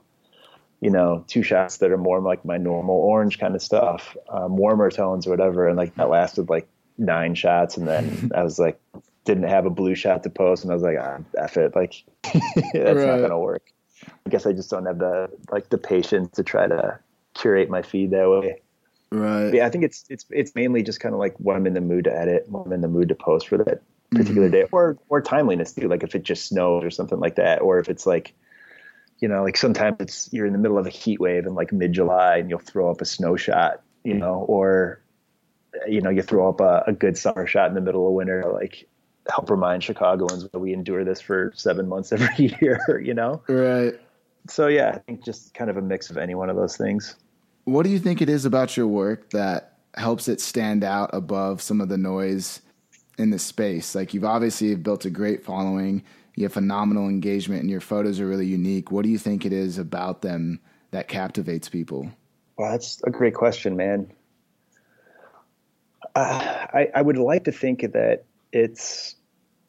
[0.81, 4.57] you know, two shots that are more like my normal orange kind of stuff, um,
[4.57, 5.69] warmer tones or whatever.
[5.69, 6.69] And like that lasted like
[6.99, 7.77] nine shots.
[7.77, 8.81] And then I was like,
[9.25, 10.63] didn't have a blue shot to post.
[10.63, 11.75] And I was like, ah, F it.
[11.75, 12.95] Like, that's right.
[12.95, 13.63] not going to work.
[14.25, 16.99] I guess I just don't have the, like the patience to try to
[17.37, 18.61] curate my feed that way.
[19.11, 19.51] Right.
[19.51, 19.67] But yeah.
[19.67, 22.05] I think it's, it's, it's mainly just kind of like what I'm in the mood
[22.05, 24.57] to edit, what I'm in the mood to post for that particular mm-hmm.
[24.57, 25.89] day or, or timeliness too.
[25.89, 28.33] Like if it just snows or something like that, or if it's like,
[29.21, 31.73] you know, like sometimes it's you're in the middle of a heat wave in like
[31.73, 35.01] mid July and you'll throw up a snow shot, you know, or
[35.87, 38.45] you know, you throw up a, a, good summer shot in the middle of winter,
[38.53, 38.89] like
[39.29, 43.43] help remind Chicagoans that we endure this for seven months every year, you know?
[43.49, 43.95] Right.
[44.49, 47.17] So yeah, I think just kind of a mix of any one of those things.
[47.67, 51.61] What do you think it is about your work that helps it stand out above
[51.61, 52.63] some of the noise
[53.19, 53.95] in the space?
[53.95, 56.03] Like you've obviously built a great following
[56.37, 58.93] you have phenomenal engagement and your photos are really unique.
[58.93, 60.61] What do you think it is about them
[60.91, 62.11] that captivates people?
[62.57, 64.13] Well, that's a great question, man.
[66.15, 69.17] Uh, I, I would like to think that it's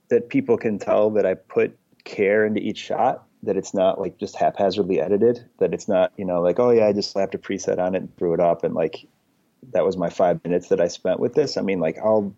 [0.10, 4.18] that people can tell that I put care into each shot, that it's not like
[4.18, 7.38] just haphazardly edited, that it's not, you know, like, oh yeah, I just slapped a
[7.38, 9.08] preset on it and threw it up and like
[9.74, 11.58] that was my five minutes that I spent with this.
[11.58, 12.36] I mean, like I'll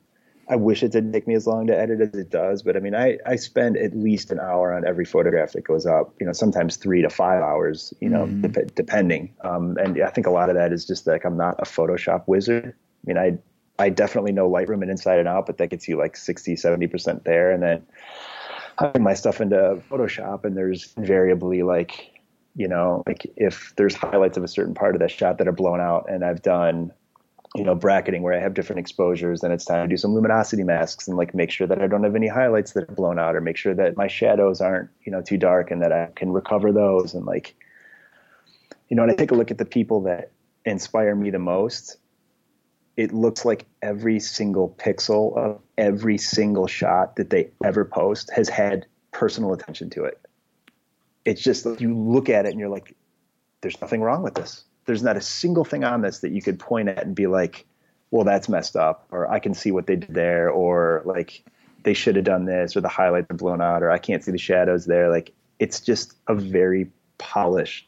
[0.50, 2.80] I wish it didn't take me as long to edit as it does, but I
[2.80, 6.26] mean, I, I spend at least an hour on every photograph that goes up, you
[6.26, 8.41] know, sometimes three to five hours, you know, mm-hmm.
[8.41, 9.32] de- depending.
[9.41, 12.24] Um, and I think a lot of that is just like, I'm not a Photoshop
[12.26, 12.66] wizard.
[12.66, 12.74] I
[13.06, 13.38] mean, I,
[13.78, 17.24] I definitely know Lightroom and inside and out, but that gets you like 60, 70%
[17.26, 17.52] there.
[17.52, 17.86] And then
[18.80, 22.19] Put my stuff into Photoshop and there's invariably like
[22.55, 25.53] you know, like if there's highlights of a certain part of that shot that are
[25.53, 26.91] blown out, and I've done,
[27.55, 30.63] you know, bracketing where I have different exposures, then it's time to do some luminosity
[30.63, 33.36] masks and like make sure that I don't have any highlights that are blown out,
[33.36, 36.32] or make sure that my shadows aren't, you know, too dark, and that I can
[36.32, 37.55] recover those, and like,
[38.89, 40.32] you know, and I take a look at the people that
[40.65, 41.97] inspire me the most.
[43.00, 48.50] It looks like every single pixel of every single shot that they ever post has
[48.50, 50.20] had personal attention to it
[51.26, 52.95] it's just you look at it and you're like,
[53.62, 54.64] there's nothing wrong with this.
[54.86, 57.66] There's not a single thing on this that you could point at and be like,
[58.12, 61.43] well, that's messed up, or I can see what they did there, or like
[61.84, 64.32] they should have done this, or the highlights are blown out, or I can't see
[64.32, 65.10] the shadows there.
[65.12, 66.89] Like it's just a very
[67.20, 67.88] polished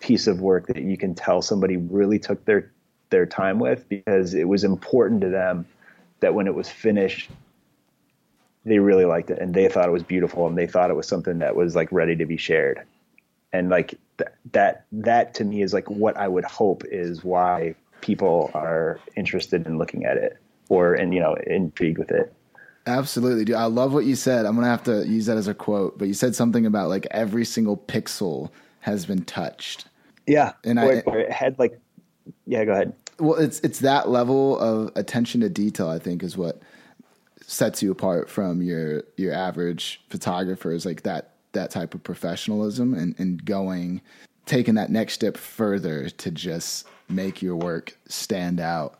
[0.00, 2.72] piece of work that you can tell somebody really took their
[3.10, 5.66] their time with because it was important to them
[6.20, 7.30] that when it was finished
[8.64, 11.08] they really liked it and they thought it was beautiful and they thought it was
[11.08, 12.82] something that was like ready to be shared.
[13.52, 17.74] And like th- that that to me is like what i would hope is why
[18.00, 20.38] people are interested in looking at it
[20.68, 22.32] or and you know intrigued with it.
[22.86, 23.56] Absolutely dude.
[23.56, 24.46] I love what you said.
[24.46, 27.06] I'm gonna have to use that as a quote but you said something about like
[27.10, 28.50] every single pixel
[28.80, 29.86] has been touched.
[30.26, 30.52] Yeah.
[30.64, 31.80] And i it had like
[32.46, 32.92] yeah go ahead.
[33.18, 36.60] Well it's it's that level of attention to detail i think is what
[37.46, 43.18] sets you apart from your your average photographers like that that type of professionalism and,
[43.18, 44.00] and going
[44.46, 48.99] taking that next step further to just make your work stand out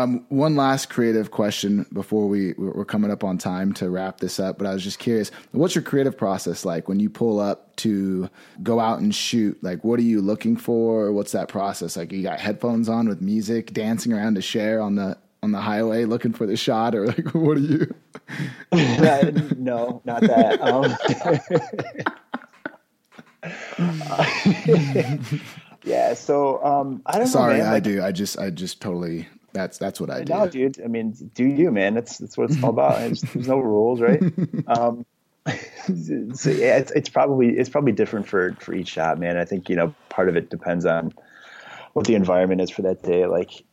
[0.00, 4.40] um, one last creative question before we we're coming up on time to wrap this
[4.40, 4.58] up.
[4.58, 8.28] But I was just curious, what's your creative process like when you pull up to
[8.62, 9.62] go out and shoot?
[9.62, 11.12] Like, what are you looking for?
[11.12, 12.12] What's that process like?
[12.12, 16.04] You got headphones on with music, dancing around to share on the on the highway
[16.04, 17.94] looking for the shot, or like, what are you?
[19.56, 20.60] no, not that.
[20.60, 20.96] Um,
[25.84, 26.14] yeah.
[26.14, 27.26] So um, I don't.
[27.26, 28.02] Sorry, know, I like, do.
[28.02, 29.28] I just, I just totally.
[29.52, 30.32] That's that's what I do.
[30.32, 30.80] No, dude.
[30.82, 31.94] I mean, do you, man?
[31.94, 32.98] That's that's what it's all about.
[32.98, 34.22] there's no rules, right?
[34.66, 35.04] Um,
[36.34, 39.36] so yeah, it's, it's probably it's probably different for for each shot, man.
[39.36, 41.12] I think you know part of it depends on
[41.94, 43.26] what the environment is for that day.
[43.26, 43.64] Like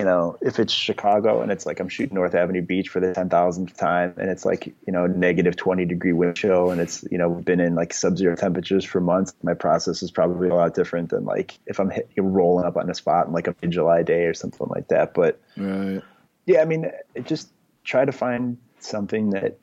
[0.00, 3.12] you know, if it's Chicago and it's like I'm shooting North Avenue Beach for the
[3.12, 7.04] ten thousandth time, and it's like you know negative twenty degree wind chill, and it's
[7.10, 10.54] you know been in like sub zero temperatures for months, my process is probably a
[10.54, 13.54] lot different than like if I'm hit, rolling up on a spot in like a
[13.60, 15.12] mid July day or something like that.
[15.12, 16.00] But right.
[16.46, 16.90] yeah, I mean,
[17.24, 17.50] just
[17.84, 19.58] try to find something that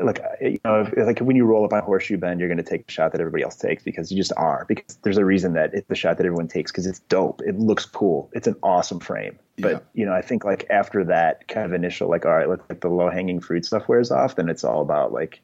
[0.00, 2.58] like you know, if, like when you roll up on a horseshoe bend, you're going
[2.58, 4.64] to take a shot that everybody else takes because you just are.
[4.68, 7.42] Because there's a reason that it's the shot that everyone takes because it's dope.
[7.42, 8.30] It looks cool.
[8.32, 9.38] It's an awesome frame.
[9.58, 9.78] But yeah.
[9.94, 12.80] you know, I think like after that kind of initial like, all right, let's like
[12.80, 15.40] the low hanging fruit stuff wears off, then it's all about like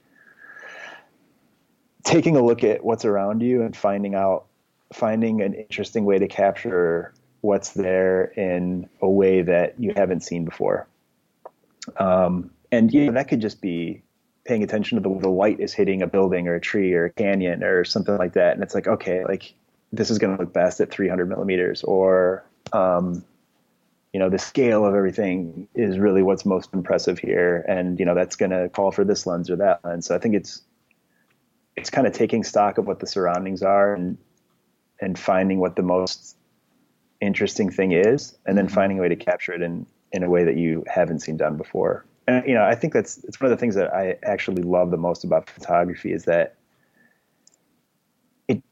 [2.04, 4.46] taking a look at what's around you and finding out,
[4.92, 10.44] finding an interesting way to capture what's there in a way that you haven't seen
[10.44, 10.86] before.
[11.96, 14.02] Um, and yeah, that could just be
[14.44, 17.10] paying attention to the, the light is hitting a building or a tree or a
[17.10, 18.54] canyon or something like that.
[18.54, 19.54] And it's like, okay, like
[19.92, 23.24] this is going to look best at 300 millimeters or, um,
[24.12, 27.64] you know, the scale of everything is really what's most impressive here.
[27.68, 30.06] And, you know, that's going to call for this lens or that lens.
[30.06, 30.62] So I think it's,
[31.76, 34.18] it's kind of taking stock of what the surroundings are and,
[35.00, 36.36] and finding what the most
[37.20, 38.74] interesting thing is, and then mm-hmm.
[38.74, 41.56] finding a way to capture it in, in a way that you haven't seen done
[41.56, 44.62] before and you know, I think that's it's one of the things that I actually
[44.62, 46.56] love the most about photography is that
[48.48, 48.62] it,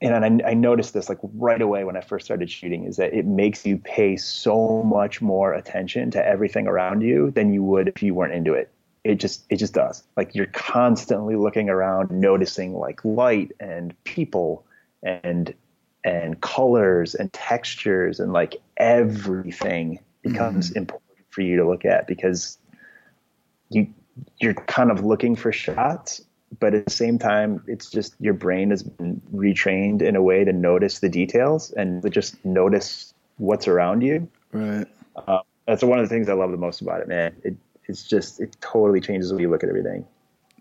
[0.00, 3.14] and I, I noticed this like right away when I first started shooting is that
[3.14, 7.88] it makes you pay so much more attention to everything around you than you would
[7.88, 8.70] if you weren't into it.
[9.04, 10.02] It just it just does.
[10.16, 14.66] Like you're constantly looking around, noticing like light and people
[15.02, 15.54] and
[16.02, 20.78] and colors and textures and like everything becomes mm-hmm.
[20.78, 22.58] important for you to look at because
[23.70, 23.92] you
[24.40, 26.22] you're kind of looking for shots,
[26.58, 30.44] but at the same time, it's just your brain has been retrained in a way
[30.44, 34.28] to notice the details and to just notice what's around you.
[34.52, 34.86] Right.
[35.16, 37.34] Uh, that's one of the things I love the most about it, man.
[37.42, 37.56] It,
[37.88, 40.06] it's just it totally changes the way you look at everything.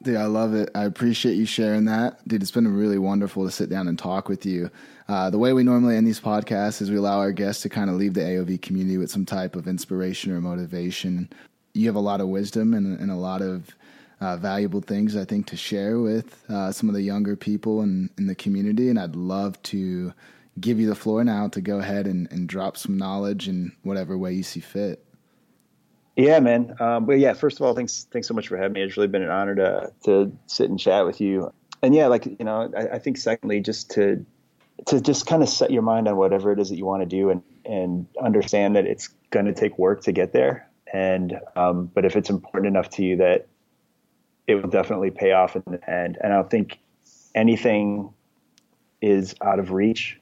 [0.04, 0.70] Dude, I love it.
[0.76, 2.28] I appreciate you sharing that.
[2.28, 4.70] Dude, it's been really wonderful to sit down and talk with you.
[5.08, 7.90] Uh, the way we normally end these podcasts is we allow our guests to kind
[7.90, 11.30] of leave the AOV community with some type of inspiration or motivation
[11.76, 13.76] you have a lot of wisdom and, and a lot of
[14.22, 18.10] uh, valuable things I think to share with uh, some of the younger people in,
[18.18, 20.14] in the community, and I'd love to
[20.60, 24.18] give you the floor now to go ahead and, and drop some knowledge in whatever
[24.18, 25.04] way you see fit.
[26.16, 26.76] Yeah, man.
[26.80, 28.82] Um, but yeah, first of all, thanks thanks so much for having me.
[28.82, 31.52] It's really been an honor to to sit and chat with you.
[31.82, 34.26] and yeah, like you know, I, I think secondly, just to
[34.88, 37.06] to just kind of set your mind on whatever it is that you want to
[37.06, 40.70] do, and and understand that it's going to take work to get there.
[40.96, 43.48] And um, but if it's important enough to you that
[44.48, 46.18] it will definitely pay off in the end.
[46.22, 46.80] And I don't think
[47.34, 48.14] anything
[49.02, 50.18] is out of reach.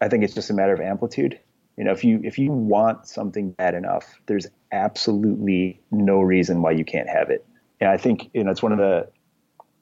[0.00, 1.38] I think it's just a matter of amplitude.
[1.76, 6.70] You know, if you if you want something bad enough, there's absolutely no reason why
[6.70, 7.44] you can't have it.
[7.82, 9.10] And I think you know it's one of the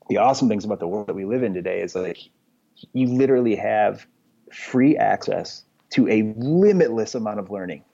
[0.09, 2.18] the awesome things about the world that we live in today is like
[2.93, 4.05] you literally have
[4.53, 7.85] free access to a limitless amount of learning.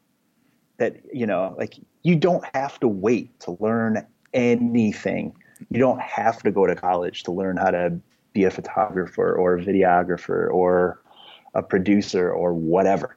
[0.79, 5.35] That you know, like you don't have to wait to learn anything.
[5.71, 7.99] You don't have to go to college to learn how to
[8.33, 11.03] be a photographer or a videographer or
[11.55, 13.17] a producer or whatever.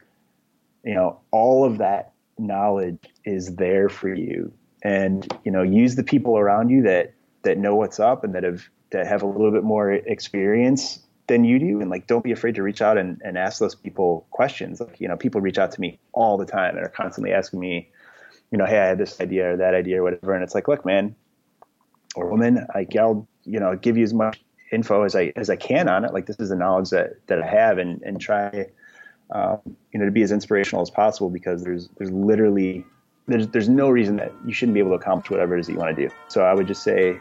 [0.83, 4.51] You know, all of that knowledge is there for you.
[4.83, 7.13] And, you know, use the people around you that
[7.43, 11.45] that know what's up and that have that have a little bit more experience than
[11.45, 14.25] you do and like don't be afraid to reach out and, and ask those people
[14.31, 14.81] questions.
[14.81, 17.59] Like, you know, people reach out to me all the time and are constantly asking
[17.59, 17.89] me,
[18.53, 20.35] you know, hey, I had this idea or that idea or whatever.
[20.35, 21.15] And it's like, look, man,
[22.15, 24.39] or woman, like I'll, you know, give you as much
[24.71, 26.13] info as I as I can on it.
[26.13, 28.67] Like this is the knowledge that that I have, and and try,
[29.31, 29.59] um,
[29.91, 32.85] you know, to be as inspirational as possible because there's there's literally
[33.27, 35.73] there's there's no reason that you shouldn't be able to accomplish whatever it is that
[35.73, 36.13] you want to do.
[36.27, 37.19] So I would just say,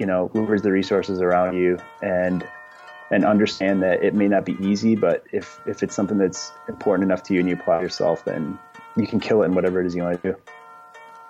[0.00, 2.44] you know, leverage the resources around you and
[3.12, 7.04] and understand that it may not be easy, but if if it's something that's important
[7.04, 8.58] enough to you and you apply yourself, then
[8.96, 10.36] you can kill it in whatever it is you want to do.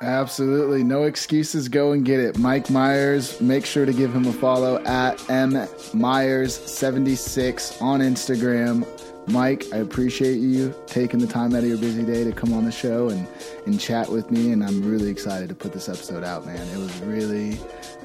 [0.00, 0.84] Absolutely.
[0.84, 1.68] No excuses.
[1.68, 2.38] Go and get it.
[2.38, 8.86] Mike Myers, make sure to give him a follow at M Myers76 on Instagram.
[9.26, 12.64] Mike, I appreciate you taking the time out of your busy day to come on
[12.64, 13.26] the show and,
[13.66, 14.52] and chat with me.
[14.52, 16.66] And I'm really excited to put this episode out, man.
[16.68, 17.58] It was really,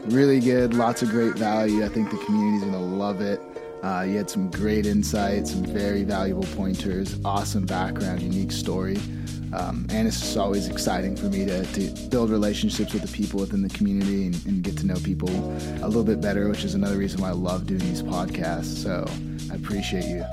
[0.06, 0.74] really good.
[0.74, 1.86] Lots of great value.
[1.86, 3.40] I think the community's going to love it.
[3.84, 8.98] Uh, you had some great insights, some very valuable pointers, awesome background, unique story.
[9.54, 13.40] Um, and it's just always exciting for me to, to, build relationships with the people
[13.40, 16.74] within the community and, and, get to know people a little bit better, which is
[16.74, 18.76] another reason why I love doing these podcasts.
[18.84, 19.06] So
[19.52, 20.24] I appreciate you.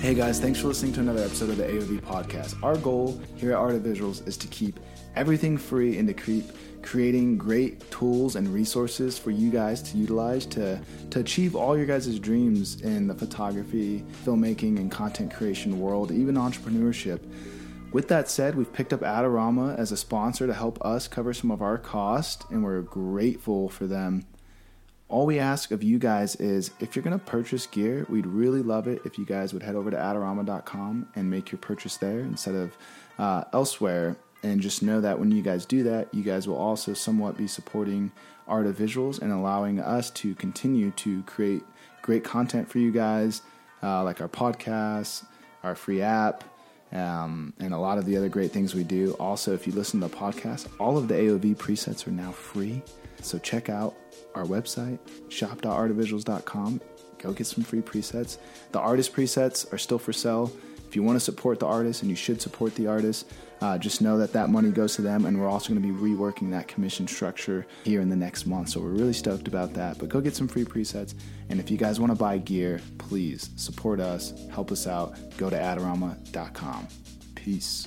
[0.00, 2.62] Hey guys, thanks for listening to another episode of the AOV podcast.
[2.62, 4.78] Our goal here at Art of Visuals is to keep
[5.16, 6.44] everything free and to keep
[6.86, 10.80] creating great tools and resources for you guys to utilize to,
[11.10, 16.36] to achieve all your guys' dreams in the photography, filmmaking, and content creation world, even
[16.36, 17.20] entrepreneurship.
[17.92, 21.50] With that said, we've picked up Adorama as a sponsor to help us cover some
[21.50, 24.24] of our cost, and we're grateful for them.
[25.08, 28.62] All we ask of you guys is if you're going to purchase gear, we'd really
[28.62, 32.20] love it if you guys would head over to adorama.com and make your purchase there
[32.20, 32.76] instead of
[33.18, 34.16] uh, elsewhere.
[34.42, 37.46] And just know that when you guys do that, you guys will also somewhat be
[37.46, 38.12] supporting
[38.46, 41.62] Art of Visuals and allowing us to continue to create
[42.02, 43.42] great content for you guys,
[43.82, 45.24] uh, like our podcasts,
[45.64, 46.44] our free app,
[46.92, 49.14] um, and a lot of the other great things we do.
[49.14, 52.82] Also, if you listen to the podcast, all of the AOV presets are now free.
[53.22, 53.96] So check out
[54.34, 56.80] our website, shop.artofvisuals.com.
[57.18, 58.38] Go get some free presets.
[58.72, 60.52] The artist presets are still for sale.
[60.86, 64.02] If you want to support the artist, and you should support the artist, uh, just
[64.02, 66.68] know that that money goes to them, and we're also going to be reworking that
[66.68, 68.70] commission structure here in the next month.
[68.70, 69.98] So we're really stoked about that.
[69.98, 71.14] But go get some free presets,
[71.48, 75.16] and if you guys want to buy gear, please support us, help us out.
[75.36, 76.88] Go to adorama.com.
[77.34, 77.86] Peace.